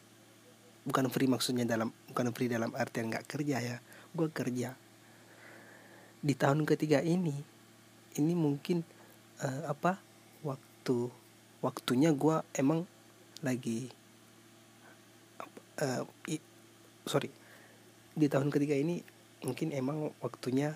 Bukan 0.87 1.11
free 1.11 1.27
maksudnya 1.27 1.67
dalam 1.67 1.91
bukan 2.11 2.31
free 2.31 2.51
dalam 2.51 2.71
artian 2.75 3.11
nggak 3.11 3.27
kerja 3.27 3.59
ya. 3.59 3.77
Gue 4.15 4.31
kerja. 4.31 4.75
Di 6.23 6.35
tahun 6.35 6.67
ketiga 6.67 7.03
ini 7.03 7.35
ini 8.17 8.33
mungkin 8.33 8.81
eh, 9.43 9.63
apa 9.69 10.01
waktu 10.47 11.11
waktunya 11.61 12.15
gue 12.15 12.37
emang 12.57 12.87
lagi 13.43 13.91
eh, 15.83 16.03
i- 16.33 16.49
sorry. 17.05 17.29
Di 18.17 18.27
tahun 18.31 18.49
ketiga 18.49 18.79
ini 18.79 19.03
mungkin 19.45 19.71
emang 19.75 20.11
waktunya 20.25 20.73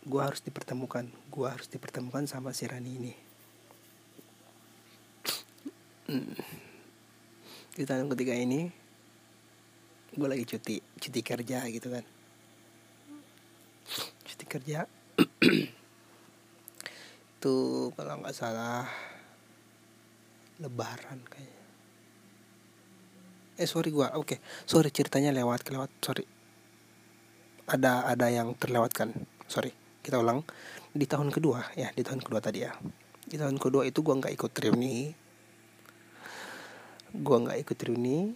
gue 0.00 0.22
harus 0.22 0.40
dipertemukan 0.40 1.04
gue 1.28 1.46
harus 1.46 1.68
dipertemukan 1.68 2.24
sama 2.24 2.56
si 2.56 2.64
Rani 2.64 2.90
ini. 2.96 3.14
Hmm. 6.10 6.34
Di 7.80 7.88
tahun 7.88 8.12
ketiga 8.12 8.36
ini 8.36 8.68
gue 10.12 10.28
lagi 10.28 10.44
cuti 10.44 10.84
cuti 11.00 11.20
kerja 11.24 11.64
gitu 11.72 11.88
kan. 11.88 12.04
Cuti 14.20 14.44
kerja. 14.44 14.84
Itu 17.40 17.56
kalau 17.96 18.20
nggak 18.20 18.36
salah 18.36 18.84
lebaran 20.60 21.24
kayaknya. 21.24 21.64
Eh 23.56 23.64
sorry 23.64 23.88
gua 23.88 24.12
oke. 24.12 24.36
Sorry 24.68 24.92
ceritanya 24.92 25.32
lewat 25.32 25.64
kelewat 25.64 25.88
sorry. 26.04 26.28
Ada 27.64 28.12
ada 28.12 28.28
yang 28.28 28.52
terlewatkan 28.60 29.16
sorry. 29.48 29.72
Kita 30.04 30.20
ulang. 30.20 30.44
Di 30.92 31.08
tahun 31.08 31.32
kedua 31.32 31.72
ya 31.80 31.88
di 31.96 32.04
tahun 32.04 32.20
kedua 32.20 32.44
tadi 32.44 32.60
ya. 32.60 32.76
Di 33.24 33.40
tahun 33.40 33.56
kedua 33.56 33.88
itu 33.88 34.04
gua 34.04 34.20
nggak 34.20 34.36
ikut 34.36 34.52
reuni 34.60 35.16
gua 37.14 37.36
nggak 37.46 37.58
ikut 37.66 37.78
reuni 37.86 38.30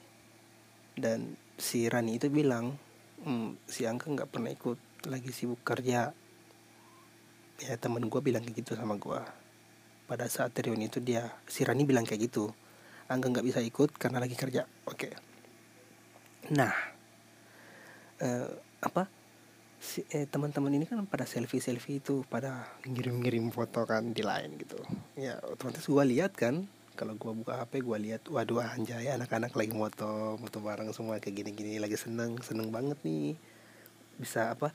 dan 0.95 1.35
si 1.59 1.87
Rani 1.87 2.19
itu 2.19 2.31
bilang 2.31 2.75
"Hmm, 3.23 3.57
si 3.67 3.87
Angga 3.87 4.11
nggak 4.11 4.31
pernah 4.31 4.51
ikut 4.53 4.79
lagi 5.09 5.31
sibuk 5.33 5.61
kerja. 5.65 6.13
Ya 7.63 7.75
temen 7.79 8.11
gue 8.11 8.21
bilang 8.21 8.43
kayak 8.43 8.67
gitu 8.67 8.75
sama 8.75 8.99
gue 8.99 9.21
pada 10.05 10.29
saat 10.29 10.53
reuni 10.61 10.91
itu 10.93 11.01
dia 11.01 11.33
si 11.49 11.65
Rani 11.65 11.87
bilang 11.89 12.05
kayak 12.05 12.29
gitu 12.29 12.53
Angga 13.09 13.31
nggak 13.31 13.47
bisa 13.47 13.61
ikut 13.63 13.95
karena 13.95 14.19
lagi 14.21 14.35
kerja. 14.35 14.67
Oke. 14.89 15.13
Nah 16.53 16.75
eh, 18.21 18.49
apa? 18.83 19.07
Si 19.79 20.01
eh, 20.13 20.25
teman-teman 20.25 20.73
ini 20.73 20.89
kan 20.89 21.05
pada 21.05 21.29
selfie 21.29 21.61
selfie 21.61 22.01
itu 22.01 22.25
pada 22.27 22.65
ngirim-ngirim 22.89 23.53
foto 23.53 23.85
kan 23.85 24.17
di 24.17 24.25
lain 24.25 24.57
gitu. 24.57 24.81
Ya 25.21 25.39
otomatis 25.45 25.85
gue 25.85 26.05
lihat 26.09 26.33
kan 26.35 26.65
kalau 26.95 27.19
gue 27.19 27.33
buka 27.35 27.59
HP 27.59 27.83
gue 27.83 27.99
lihat 28.07 28.23
waduh 28.31 28.63
anjay 28.63 29.11
anak-anak 29.11 29.51
lagi 29.59 29.75
moto 29.75 30.39
moto 30.39 30.59
bareng 30.63 30.95
semua 30.95 31.19
kayak 31.19 31.43
gini-gini 31.43 31.83
lagi 31.83 31.99
seneng 31.99 32.39
seneng 32.39 32.71
banget 32.71 32.95
nih. 33.03 33.35
Bisa 34.15 34.55
apa 34.55 34.71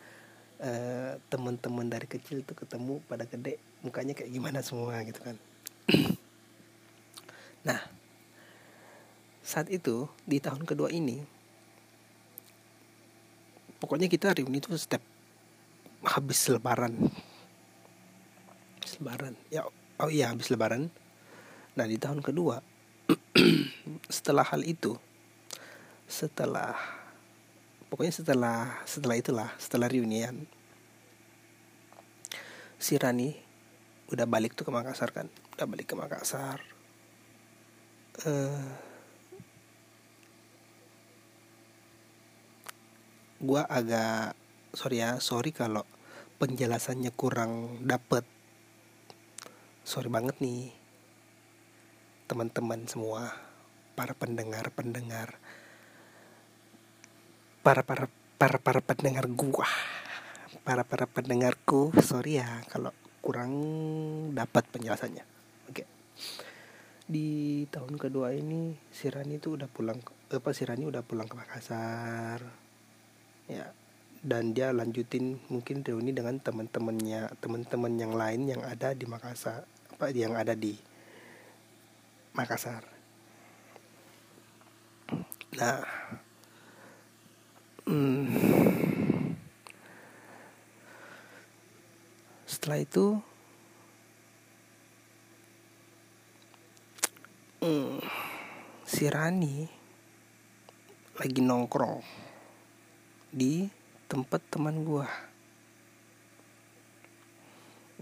eh, 0.59 1.15
teman-teman 1.31 1.87
dari 1.87 2.11
kecil 2.11 2.43
tuh 2.43 2.59
ketemu 2.59 2.99
pada 3.07 3.23
gede 3.23 3.55
mukanya 3.79 4.11
kayak 4.11 4.31
gimana 4.35 4.59
semua 4.59 4.99
gitu 5.07 5.19
kan. 5.23 5.35
Nah 7.59 7.79
saat 9.43 9.67
itu 9.67 10.07
di 10.23 10.39
tahun 10.39 10.63
kedua 10.63 10.87
ini 10.95 11.19
pokoknya 13.83 14.07
kita 14.07 14.31
reuni 14.31 14.63
tuh 14.63 14.75
step 14.75 15.03
habis 16.03 16.39
lebaran. 16.51 16.95
Lebaran. 18.99 19.35
Ya 19.51 19.67
oh 19.99 20.11
iya 20.11 20.31
habis 20.31 20.47
lebaran 20.51 20.87
nah 21.79 21.87
di 21.87 21.95
tahun 21.95 22.19
kedua 22.19 22.59
setelah 24.19 24.43
hal 24.43 24.67
itu 24.67 24.99
setelah 26.11 26.75
pokoknya 27.87 28.11
setelah 28.11 28.83
setelah 28.83 29.15
itulah 29.15 29.49
setelah 29.55 29.87
reunian 29.87 30.43
si 32.79 32.95
Rani 32.95 33.35
udah 34.09 34.25
balik 34.25 34.57
tuh 34.57 34.65
ke 34.65 34.71
Makassar 34.73 35.11
kan? 35.13 35.27
Udah 35.53 35.67
balik 35.69 35.91
ke 35.91 35.95
Makassar. 35.99 36.63
Eh 38.25 38.67
gua 43.39 43.63
agak 43.67 44.35
sorry 44.75 44.99
ya 44.99 45.19
sorry 45.23 45.51
kalau 45.51 45.83
penjelasannya 46.41 47.11
kurang 47.13 47.83
dapet. 47.83 48.23
Sorry 49.83 50.09
banget 50.09 50.39
nih 50.39 50.78
teman-teman 52.29 52.85
semua 52.85 53.33
para 53.97 54.13
pendengar 54.13 54.69
pendengar 54.69 55.41
para 57.65 57.81
para 57.81 58.05
para 58.37 58.61
para 58.61 58.79
pendengar 58.85 59.25
gua 59.33 59.65
para 60.63 60.85
para 60.85 61.09
pendengarku. 61.09 61.89
Sorry 61.97 62.37
ya 62.37 62.61
kalau 62.69 62.93
kurang 63.25 63.53
dapat 64.37 64.69
penjelasannya. 64.69 65.25
Oke. 65.65 65.83
Di 67.09 67.65
tahun 67.73 67.97
kedua 67.97 68.37
ini 68.37 68.77
si 68.93 69.09
Rani 69.09 69.41
itu 69.41 69.57
udah 69.57 69.65
pulang 69.65 69.97
apa 70.29 70.49
si 70.53 70.63
Rani 70.69 70.85
udah 70.85 71.01
pulang 71.01 71.25
ke 71.25 71.33
Makassar. 71.33 72.45
Ya 73.49 73.73
dan 74.19 74.51
dia 74.51 74.75
lanjutin 74.75 75.39
mungkin 75.47 75.79
reuni 75.79 76.11
dengan 76.11 76.37
teman-temannya 76.43 77.39
teman-teman 77.39 77.93
yang 77.95 78.13
lain 78.13 78.51
yang 78.51 78.61
ada 78.67 78.91
di 78.91 79.07
Makassar 79.07 79.63
apa 79.95 80.11
yang 80.11 80.35
ada 80.35 80.51
di 80.53 80.75
Makassar. 82.37 82.85
Nah 85.57 85.81
hmm, 87.89 89.33
setelah 92.45 92.79
itu 92.85 93.17
hmm, 97.65 97.97
si 98.85 99.09
Rani 99.09 99.65
lagi 101.17 101.41
nongkrong 101.41 102.05
di 103.33 103.65
tempat 104.05 104.41
teman 104.53 104.85
gua. 104.85 105.09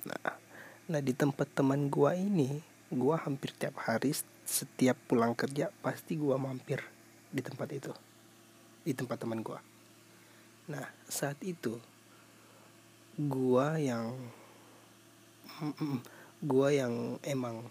Nah 0.03 0.35
nah 0.91 0.99
di 0.99 1.15
tempat 1.15 1.47
teman 1.55 1.87
gua 1.87 2.11
ini 2.11 2.66
gua 2.93 3.19
hampir 3.23 3.51
tiap 3.55 3.79
hari 3.83 4.15
setiap 4.47 4.95
pulang 5.07 5.35
kerja 5.35 5.71
pasti 5.83 6.15
gua 6.15 6.39
mampir 6.39 6.79
di 7.31 7.41
tempat 7.43 7.67
itu. 7.75 7.91
Di 8.87 8.95
tempat 8.95 9.19
teman 9.19 9.43
gua. 9.43 9.59
Nah 10.71 10.87
saat 11.07 11.39
itu 11.43 11.79
gua 13.19 13.75
yang 13.81 14.15
gua 16.51 16.69
yang 16.71 17.19
emang 17.23 17.67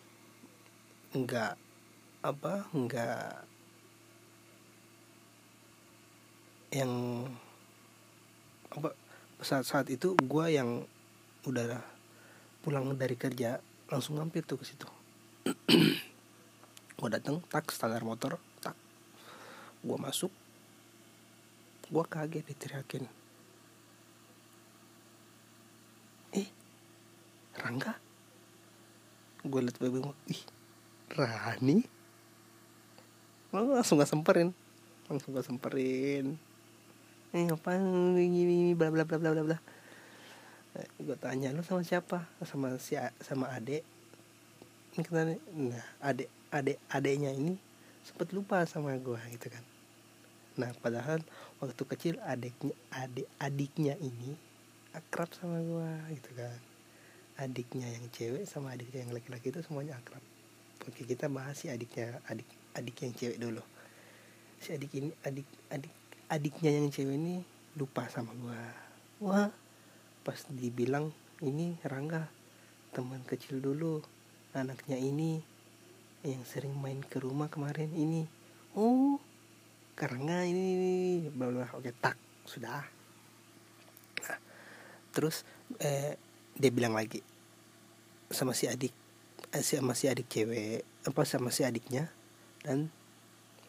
enggak 1.14 1.56
apa 2.20 2.66
enggak 2.74 3.46
yang 6.74 6.92
apa 8.74 8.92
saat 9.40 9.64
saat 9.64 9.86
itu 9.88 10.12
gue 10.18 10.46
yang 10.52 10.84
udah 11.48 11.80
pulang 12.60 12.92
dari 12.98 13.14
kerja 13.14 13.62
langsung 13.88 14.18
mampir 14.18 14.42
tuh 14.42 14.58
ke 14.58 14.66
situ 14.66 14.88
gue 16.98 17.08
dateng 17.10 17.38
tak 17.46 17.70
standar 17.70 18.02
motor 18.02 18.38
tak. 18.58 18.74
Gue 19.86 19.98
masuk 19.98 20.32
gue 21.86 22.04
kaget 22.10 22.42
diteriakin. 22.42 23.04
Eh 26.34 26.48
Rangga? 27.62 27.94
Gue 29.46 29.62
liat 29.62 29.78
baby 29.78 30.02
ih 30.34 30.42
Rani? 31.14 31.86
Langsung 33.54 34.02
gak 34.02 34.10
semperin 34.10 34.50
langsung 35.06 35.30
gak 35.38 35.46
semperin. 35.46 36.34
Eh 37.30 37.42
ngapain 37.46 37.82
gini 38.18 38.74
bla 38.74 38.90
bla 38.90 39.06
bla 39.06 39.22
bla 39.22 39.30
bla 39.30 39.42
bla? 39.46 39.58
Eh, 40.76 40.88
gue 40.98 41.16
tanya 41.16 41.54
lu 41.54 41.62
sama 41.62 41.86
siapa? 41.86 42.26
Sama 42.42 42.74
si 42.82 42.98
sama 43.22 43.54
adek 43.54 43.86
ini 44.96 45.04
kenapa 45.04 45.36
nah 45.52 45.84
adek 46.00 46.28
adek 46.48 46.80
adeknya 46.88 47.28
ini 47.36 47.60
sempat 48.00 48.32
lupa 48.32 48.64
sama 48.64 48.96
gue 48.96 49.20
gitu 49.36 49.52
kan. 49.52 49.60
Nah 50.56 50.72
padahal 50.80 51.20
waktu 51.60 51.82
kecil 51.84 52.14
adiknya 52.24 52.72
adik 52.96 53.28
adiknya 53.36 53.94
ini 54.00 54.32
akrab 54.96 55.28
sama 55.36 55.60
gue 55.60 56.16
gitu 56.16 56.32
kan. 56.32 56.56
Adiknya 57.36 57.92
yang 57.92 58.08
cewek 58.08 58.48
sama 58.48 58.72
adiknya 58.72 59.04
yang 59.04 59.12
laki-laki 59.12 59.52
itu 59.52 59.60
semuanya 59.60 60.00
akrab. 60.00 60.24
Oke 60.88 61.04
kita 61.04 61.28
bahas 61.28 61.60
si 61.60 61.68
adiknya 61.68 62.24
adik 62.32 62.48
adik 62.72 62.96
yang 63.04 63.12
cewek 63.12 63.36
dulu. 63.36 63.60
Si 64.64 64.72
adik 64.72 64.96
ini 64.96 65.12
adik 65.20 65.44
adik 65.68 65.92
adiknya 66.32 66.72
yang 66.72 66.88
cewek 66.88 67.20
ini 67.20 67.44
lupa 67.76 68.08
sama 68.08 68.32
gua. 68.40 68.64
Wah 69.20 69.52
pas 70.24 70.40
dibilang 70.48 71.12
ini 71.44 71.76
Rangga 71.84 72.32
teman 72.96 73.20
kecil 73.28 73.60
dulu 73.60 74.00
anaknya 74.56 74.96
ini 74.96 75.38
yang 76.24 76.42
sering 76.48 76.74
main 76.80 77.04
ke 77.04 77.20
rumah 77.20 77.46
kemarin 77.52 77.92
ini. 77.92 78.24
Oh 78.72 79.20
karena 79.96 80.44
ini, 80.44 81.24
bla 81.32 81.48
bla 81.48 81.68
oke 81.72 81.88
tak 82.00 82.16
sudah. 82.44 82.84
Nah, 84.26 84.38
terus 85.12 85.44
eh, 85.80 86.16
dia 86.56 86.70
bilang 86.72 86.96
lagi 86.96 87.20
sama 88.32 88.52
si 88.52 88.66
adik 88.66 88.92
eh, 89.52 89.62
sama 89.62 89.94
si 89.94 90.10
adik 90.10 90.26
cewek 90.26 90.82
apa 91.06 91.22
sama 91.22 91.54
si 91.54 91.62
adiknya 91.62 92.10
dan 92.64 92.88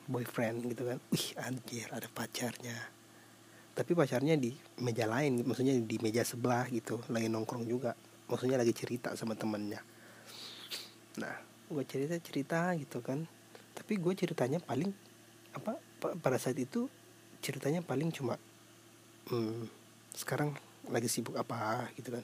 boyfriend 0.08 0.66
gitu 0.72 0.88
kan. 0.88 1.00
Wih 1.12 1.28
anjir 1.40 1.88
ada 1.92 2.08
pacarnya. 2.10 2.76
Tapi 3.78 3.94
pacarnya 3.94 4.34
di 4.34 4.56
meja 4.82 5.06
lain 5.06 5.46
maksudnya 5.46 5.78
di 5.78 5.98
meja 6.02 6.26
sebelah 6.26 6.66
gitu 6.74 7.00
lagi 7.12 7.30
nongkrong 7.30 7.70
juga. 7.70 7.94
Maksudnya 8.28 8.60
lagi 8.60 8.76
cerita 8.76 9.16
sama 9.16 9.38
temennya 9.40 9.80
nah. 11.18 11.38
Gue 11.68 11.84
cerita 11.84 12.16
cerita 12.24 12.72
gitu 12.80 13.04
kan. 13.04 13.28
Tapi 13.76 14.00
gue 14.00 14.14
ceritanya 14.16 14.64
paling 14.64 14.96
apa 15.52 15.76
pada 16.24 16.38
saat 16.40 16.56
itu 16.56 16.88
ceritanya 17.44 17.84
paling 17.84 18.14
cuma 18.14 18.40
hmm, 19.28 19.68
sekarang 20.16 20.56
lagi 20.88 21.12
sibuk 21.12 21.36
apa? 21.36 21.92
gitu 22.00 22.16
kan. 22.16 22.24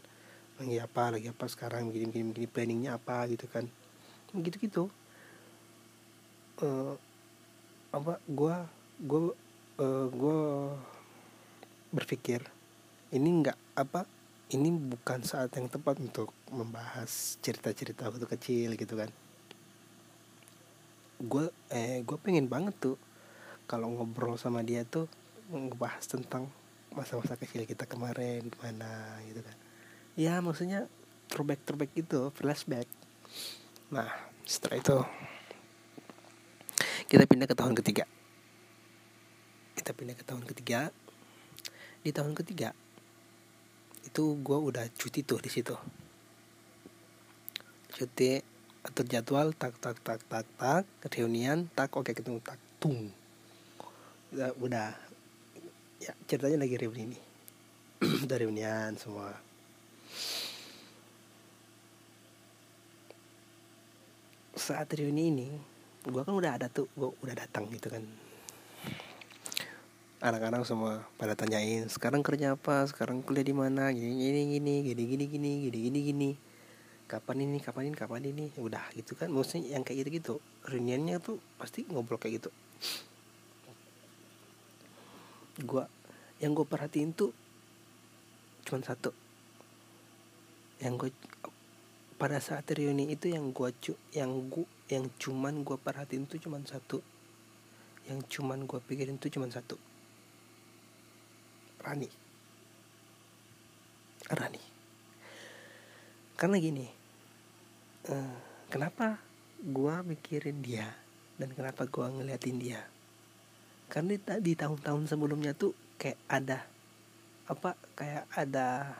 Lagi 0.62 0.78
apa 0.80 1.04
lagi 1.12 1.28
apa 1.28 1.46
sekarang? 1.52 1.91
Begini 1.91 2.08
begini 2.08 2.26
begini 2.32 2.48
planningnya 2.48 2.91
apa? 2.96 3.28
gitu 3.28 3.50
kan. 3.52 3.68
Gitu 4.32 4.58
gitu 4.64 4.84
uh, 6.62 6.94
apa 7.94 8.18
gue 8.26 8.56
gue 9.04 9.22
uh, 9.82 10.06
gue 10.10 10.39
berpikir 11.94 12.41
ini 13.14 13.30
nggak 13.41 13.58
apa 13.78 14.06
ini 14.54 14.70
bukan 14.70 15.26
saat 15.26 15.49
yang 15.58 15.66
tepat 15.66 15.97
untuk 15.97 16.30
membahas 16.54 17.41
cerita-cerita 17.41 18.14
waktu 18.14 18.30
kecil 18.38 18.78
gitu 18.78 18.93
kan. 18.93 19.10
Gue 21.18 21.49
eh 21.74 22.06
gue 22.06 22.18
pengen 22.22 22.45
banget 22.45 22.78
tuh 22.78 22.97
kalau 23.66 23.89
ngobrol 23.89 24.38
sama 24.38 24.62
dia 24.62 24.86
tuh 24.86 25.10
ngebahas 25.49 26.06
tentang 26.06 26.54
masa-masa 26.93 27.34
kecil 27.34 27.66
kita 27.66 27.89
kemarin 27.89 28.45
gimana 28.54 29.18
gitu 29.26 29.41
kan. 29.41 29.58
Ya 30.14 30.38
maksudnya 30.45 30.86
throwback 31.34 31.66
throwback 31.66 31.89
gitu 31.97 32.30
flashback. 32.38 32.86
Nah 33.89 34.14
setelah 34.45 34.78
itu 34.78 34.97
kita 37.10 37.26
pindah 37.26 37.49
ke 37.49 37.58
tahun 37.58 37.74
ketiga. 37.74 38.06
Kita 39.74 39.97
pindah 39.97 40.14
ke 40.14 40.22
tahun 40.22 40.45
ketiga. 40.45 40.93
Di 42.06 42.14
tahun 42.14 42.38
ketiga 42.38 42.78
itu 44.04 44.24
gue 44.39 44.58
udah 44.58 44.86
cuti 44.93 45.24
tuh 45.24 45.39
di 45.39 45.49
situ. 45.49 45.76
Cuti 47.93 48.39
atur 48.84 49.06
jadwal 49.08 49.56
tak 49.56 49.80
tak 49.80 49.97
tak 50.04 50.20
tak 50.28 50.45
tak 50.60 50.84
reunian 51.16 51.72
tak 51.72 51.95
oke 51.95 52.12
ketemu 52.12 52.43
tak 52.43 52.60
tung. 52.78 53.10
Udah, 54.36 54.51
udah. 54.60 54.89
Ya 56.04 56.12
ceritanya 56.28 56.68
lagi 56.68 56.76
reuni 56.76 57.16
nih. 57.16 57.24
Udah 58.28 58.38
reunian 58.43 58.91
semua. 58.99 59.32
Saat 64.60 64.91
reuni 64.99 65.32
ini 65.32 65.49
gue 66.04 66.20
kan 66.20 66.36
udah 66.36 66.60
ada 66.60 66.68
tuh 66.68 66.91
gue 66.99 67.08
udah 67.24 67.32
datang 67.32 67.72
gitu 67.72 67.88
kan 67.88 68.04
anak-anak 70.24 70.63
semua 70.63 71.03
pada 71.19 71.36
tanyain 71.36 71.91
sekarang 71.91 72.24
kerja 72.24 72.55
apa? 72.55 72.88
Sekarang 72.88 73.19
kuliah 73.19 73.43
di 73.43 73.51
mana? 73.51 73.91
Gini 73.91 74.15
gini 74.15 74.41
gini 74.55 74.76
gini 74.80 75.03
gini 75.03 75.26
gini 75.28 75.51
gini 75.67 75.78
gini 75.84 75.99
gini. 75.99 76.30
Kapan 77.11 77.43
ini? 77.43 77.59
Kapan 77.59 77.91
ini? 77.91 77.95
Kapan 77.99 78.24
ini? 78.32 78.45
Udah 78.55 78.88
gitu 78.95 79.19
kan. 79.19 79.28
Maksudnya 79.28 79.76
yang 79.76 79.84
kayak 79.84 80.07
gitu 80.07 80.09
gitu 80.15 80.34
reuniannya 80.63 81.19
tuh 81.19 81.43
pasti 81.59 81.84
ngobrol 81.91 82.15
kayak 82.15 82.39
gitu. 82.39 82.49
Gue 85.59 85.84
yang 86.39 86.55
gue 86.55 86.63
perhatiin 86.63 87.11
tuh 87.11 87.36
cuma 88.63 88.80
satu. 88.80 89.11
Yang 90.80 90.93
gue 90.95 91.09
pada 92.15 92.39
saat 92.39 92.63
reuni 92.71 93.11
itu 93.11 93.28
yang 93.28 93.51
gue 93.51 93.76
cu 93.76 93.99
yang 94.15 94.32
gue 94.47 94.63
yang 94.88 95.11
cuman 95.19 95.67
gue 95.67 95.76
perhatiin 95.76 96.32
tuh 96.32 96.39
cuman 96.39 96.63
satu. 96.63 97.03
Yang 98.07 98.39
cuman 98.39 98.63
gue 98.63 98.80
pikirin 98.80 99.19
tuh 99.19 99.28
cuman 99.28 99.51
satu 99.51 99.76
Rani. 101.84 102.09
Rani. 104.31 104.63
Karena 106.39 106.55
gini 106.57 106.88
uh, 108.07 108.38
kenapa 108.71 109.19
gue 109.59 109.95
mikirin 110.07 110.63
dia 110.63 110.88
dan 111.36 111.51
kenapa 111.51 111.84
gue 111.84 112.07
ngeliatin 112.07 112.57
dia? 112.57 112.81
Karena 113.91 114.15
di, 114.39 114.55
tahun-tahun 114.55 115.11
sebelumnya 115.11 115.51
tuh 115.53 115.75
kayak 115.99 116.19
ada 116.31 116.63
apa 117.51 117.75
kayak 117.99 118.25
ada 118.31 118.95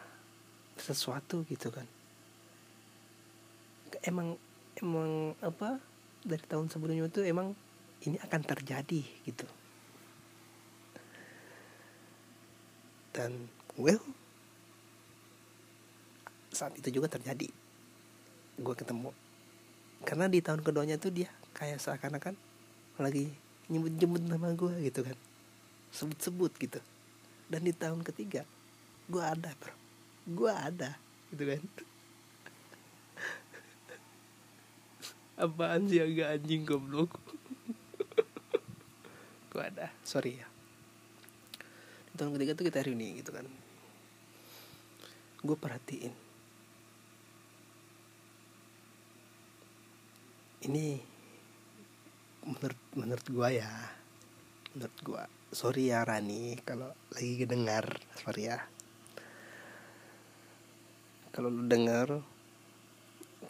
sesuatu 0.76 1.48
gitu 1.48 1.72
kan. 1.72 1.88
Emang 4.04 4.36
emang 4.84 5.32
apa 5.40 5.80
dari 6.28 6.44
tahun 6.44 6.68
sebelumnya 6.68 7.08
itu 7.08 7.24
emang 7.24 7.56
ini 8.04 8.20
akan 8.20 8.42
terjadi 8.44 9.02
gitu 9.24 9.48
dan 13.14 13.46
well 13.78 14.02
saat 16.54 16.78
itu 16.78 17.02
juga 17.02 17.10
terjadi. 17.10 17.50
Gue 18.62 18.76
ketemu. 18.78 19.10
Karena 20.06 20.30
di 20.30 20.42
tahun 20.42 20.62
keduanya 20.62 21.02
tuh 21.02 21.10
dia 21.10 21.30
kayak 21.58 21.82
seakan-akan 21.82 22.38
lagi 23.02 23.34
nyebut-nyebut 23.70 24.22
nama 24.22 24.54
gue 24.54 24.74
gitu 24.86 25.02
kan. 25.02 25.18
Sebut-sebut 25.90 26.54
gitu. 26.62 26.78
Dan 27.50 27.66
di 27.66 27.74
tahun 27.74 28.06
ketiga 28.06 28.46
gue 29.10 29.24
ada 29.24 29.50
bro. 29.58 29.74
Gue 30.30 30.54
ada 30.54 30.94
gitu 31.34 31.50
kan. 31.50 31.62
Apaan 35.44 35.90
sih 35.90 36.02
agak 36.02 36.38
anjing 36.38 36.62
goblok? 36.62 37.18
Gue 39.52 39.64
ada. 39.66 39.90
Sorry 40.06 40.38
ya 40.38 40.53
tahun 42.14 42.38
ketiga 42.38 42.54
tuh 42.54 42.66
kita 42.70 42.80
reuni 42.86 43.20
gitu 43.22 43.34
kan. 43.34 43.46
Gue 45.42 45.58
perhatiin. 45.58 46.14
Ini 50.64 50.96
menurut 52.44 52.82
menurut 52.96 53.28
gua 53.32 53.50
ya 53.52 53.72
menurut 54.76 54.98
gua. 55.04 55.24
Sorry 55.52 55.92
ya 55.92 56.08
Rani 56.08 56.60
kalau 56.64 56.92
lagi 57.12 57.36
kedengar. 57.36 58.00
Sorry 58.20 58.48
ya. 58.48 58.64
Kalau 61.34 61.50
lu 61.50 61.68
dengar 61.68 62.24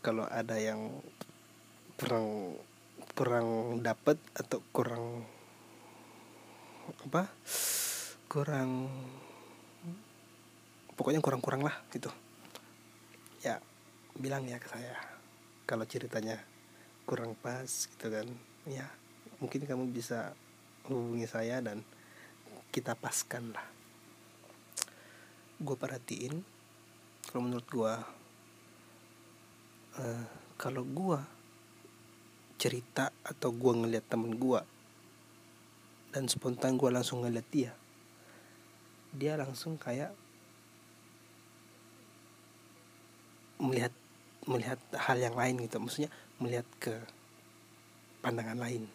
kalau 0.01 0.25
ada 0.25 0.57
yang 0.57 0.89
kurang 1.99 2.57
kurang 3.13 3.79
dapat 3.85 4.17
atau 4.33 4.59
kurang 4.73 5.21
apa 7.07 7.29
kurang 8.33 8.89
pokoknya 10.97 11.21
kurang-kurang 11.21 11.61
lah 11.61 11.85
gitu. 11.93 12.09
Ya 13.45 13.61
bilang 14.17 14.49
ya 14.49 14.57
ke 14.57 14.65
saya 14.73 14.97
kalau 15.69 15.85
ceritanya 15.85 16.41
kurang 17.05 17.37
pas 17.37 17.69
gitu 17.69 18.09
kan. 18.09 18.25
Ya 18.65 18.89
mungkin 19.37 19.69
kamu 19.69 19.93
bisa 19.93 20.33
hubungi 20.89 21.29
saya 21.29 21.61
dan 21.61 21.85
kita 22.73 22.97
paskan 22.97 23.53
lah. 23.53 23.69
Gue 25.61 25.77
perhatiin 25.77 26.41
kalau 27.29 27.45
menurut 27.45 27.67
gue 27.69 27.93
uh, 30.01 30.25
kalau 30.57 30.81
gue 30.81 31.21
cerita 32.57 33.13
atau 33.21 33.53
gue 33.53 33.73
ngeliat 33.77 34.09
temen 34.09 34.33
gue 34.33 34.61
dan 36.09 36.25
spontan 36.25 36.81
gue 36.81 36.89
langsung 36.89 37.21
ngeliat 37.21 37.45
dia 37.53 37.82
dia 39.13 39.37
langsung 39.37 39.77
kayak 39.77 40.11
melihat 43.61 43.93
melihat 44.43 44.79
hal 44.97 45.17
yang 45.21 45.37
lain 45.37 45.61
gitu. 45.63 45.79
Maksudnya 45.79 46.11
melihat 46.41 46.67
ke 46.81 46.95
pandangan 48.19 48.59
lain. 48.59 48.89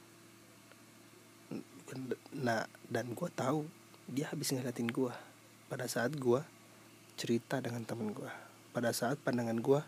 Nah 2.36 2.68
dan 2.90 3.16
gue 3.16 3.28
tahu 3.32 3.64
dia 4.08 4.28
habis 4.28 4.52
ngeliatin 4.52 4.90
gue 4.92 5.12
pada 5.68 5.88
saat 5.88 6.12
gue 6.16 6.40
cerita 7.16 7.60
dengan 7.60 7.84
temen 7.84 8.12
gue 8.12 8.28
pada 8.72 8.92
saat 8.92 9.16
pandangan 9.20 9.56
gue 9.58 9.80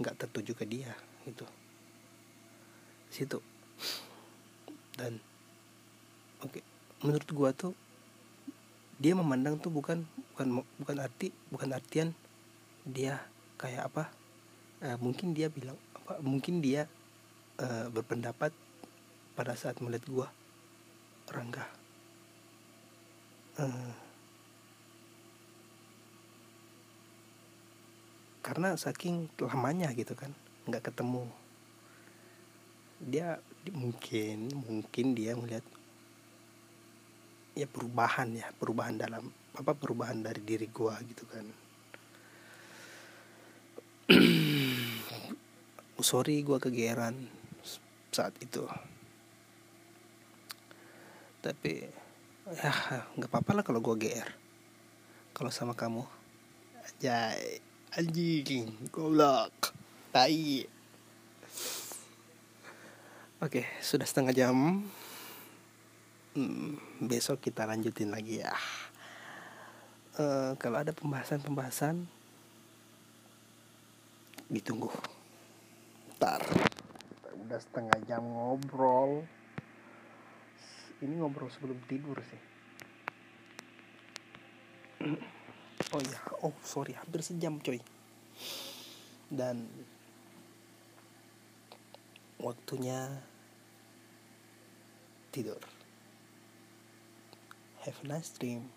nggak 0.00 0.16
tertuju 0.24 0.56
ke 0.56 0.64
dia 0.64 0.92
gitu. 1.28 1.44
Situ. 3.12 3.38
Dan 4.94 5.20
oke 6.40 6.60
okay, 6.60 6.62
menurut 7.04 7.28
gue 7.28 7.50
tuh 7.52 7.74
dia 8.98 9.12
memandang 9.16 9.58
tuh 9.58 9.74
bukan 9.74 10.06
bukan 10.34 10.62
bukan 10.78 10.96
arti 11.02 11.34
bukan 11.50 11.74
artian 11.74 12.08
dia 12.86 13.22
kayak 13.58 13.90
apa 13.90 14.12
uh, 14.84 14.98
mungkin 15.00 15.32
dia 15.32 15.50
bilang 15.50 15.78
apa 15.96 16.20
mungkin 16.20 16.60
dia 16.60 16.86
uh, 17.58 17.90
berpendapat 17.90 18.54
pada 19.34 19.58
saat 19.58 19.82
melihat 19.82 20.06
gua 20.06 20.28
Rangga. 21.24 21.64
Uh, 23.56 23.94
karena 28.44 28.76
saking 28.76 29.32
lamanya 29.40 29.88
gitu 29.96 30.12
kan 30.12 30.36
nggak 30.68 30.92
ketemu. 30.92 31.24
Dia 33.00 33.40
mungkin 33.72 34.52
mungkin 34.68 35.16
dia 35.16 35.32
melihat 35.32 35.64
ya 37.54 37.70
perubahan 37.70 38.34
ya 38.34 38.50
perubahan 38.58 38.98
dalam 38.98 39.30
apa 39.54 39.72
perubahan 39.78 40.18
dari 40.22 40.42
diri 40.42 40.66
gua 40.70 40.98
gitu 41.06 41.24
kan. 41.30 41.46
Sorry 46.04 46.44
gue 46.44 46.58
kegeran 46.60 47.30
saat 48.12 48.36
itu. 48.42 48.68
Tapi 51.40 51.88
ya 52.44 52.72
nggak 53.16 53.30
apa-apa 53.32 53.50
lah 53.56 53.64
kalau 53.64 53.80
gue 53.80 53.96
gr 53.96 54.28
kalau 55.32 55.48
sama 55.48 55.72
kamu 55.72 56.04
aja 56.84 57.32
anjing 57.96 58.68
goblok 58.92 59.72
tai. 60.12 60.68
Oke 63.40 63.64
sudah 63.80 64.04
setengah 64.04 64.36
jam 64.36 64.84
hmm, 66.34 67.06
besok 67.06 67.38
kita 67.38 67.62
lanjutin 67.64 68.10
lagi 68.10 68.42
ya. 68.42 68.54
Uh, 70.14 70.54
kalau 70.58 70.82
ada 70.82 70.90
pembahasan-pembahasan 70.94 72.06
ditunggu. 74.50 74.90
Ntar. 76.18 76.42
Udah 77.46 77.58
setengah 77.58 77.98
jam 78.06 78.22
ngobrol. 78.22 79.26
Ini 81.02 81.14
ngobrol 81.18 81.50
sebelum 81.50 81.78
tidur 81.86 82.18
sih. 82.22 82.42
Oh 85.92 86.00
ya 86.00 86.18
oh 86.42 86.54
sorry 86.62 86.94
hampir 86.94 87.22
sejam 87.22 87.58
coy. 87.62 87.78
Dan 89.30 89.66
waktunya 92.38 93.22
tidur 95.34 95.73
have 97.84 97.96
a 98.02 98.06
nice 98.08 98.30
dream 98.30 98.70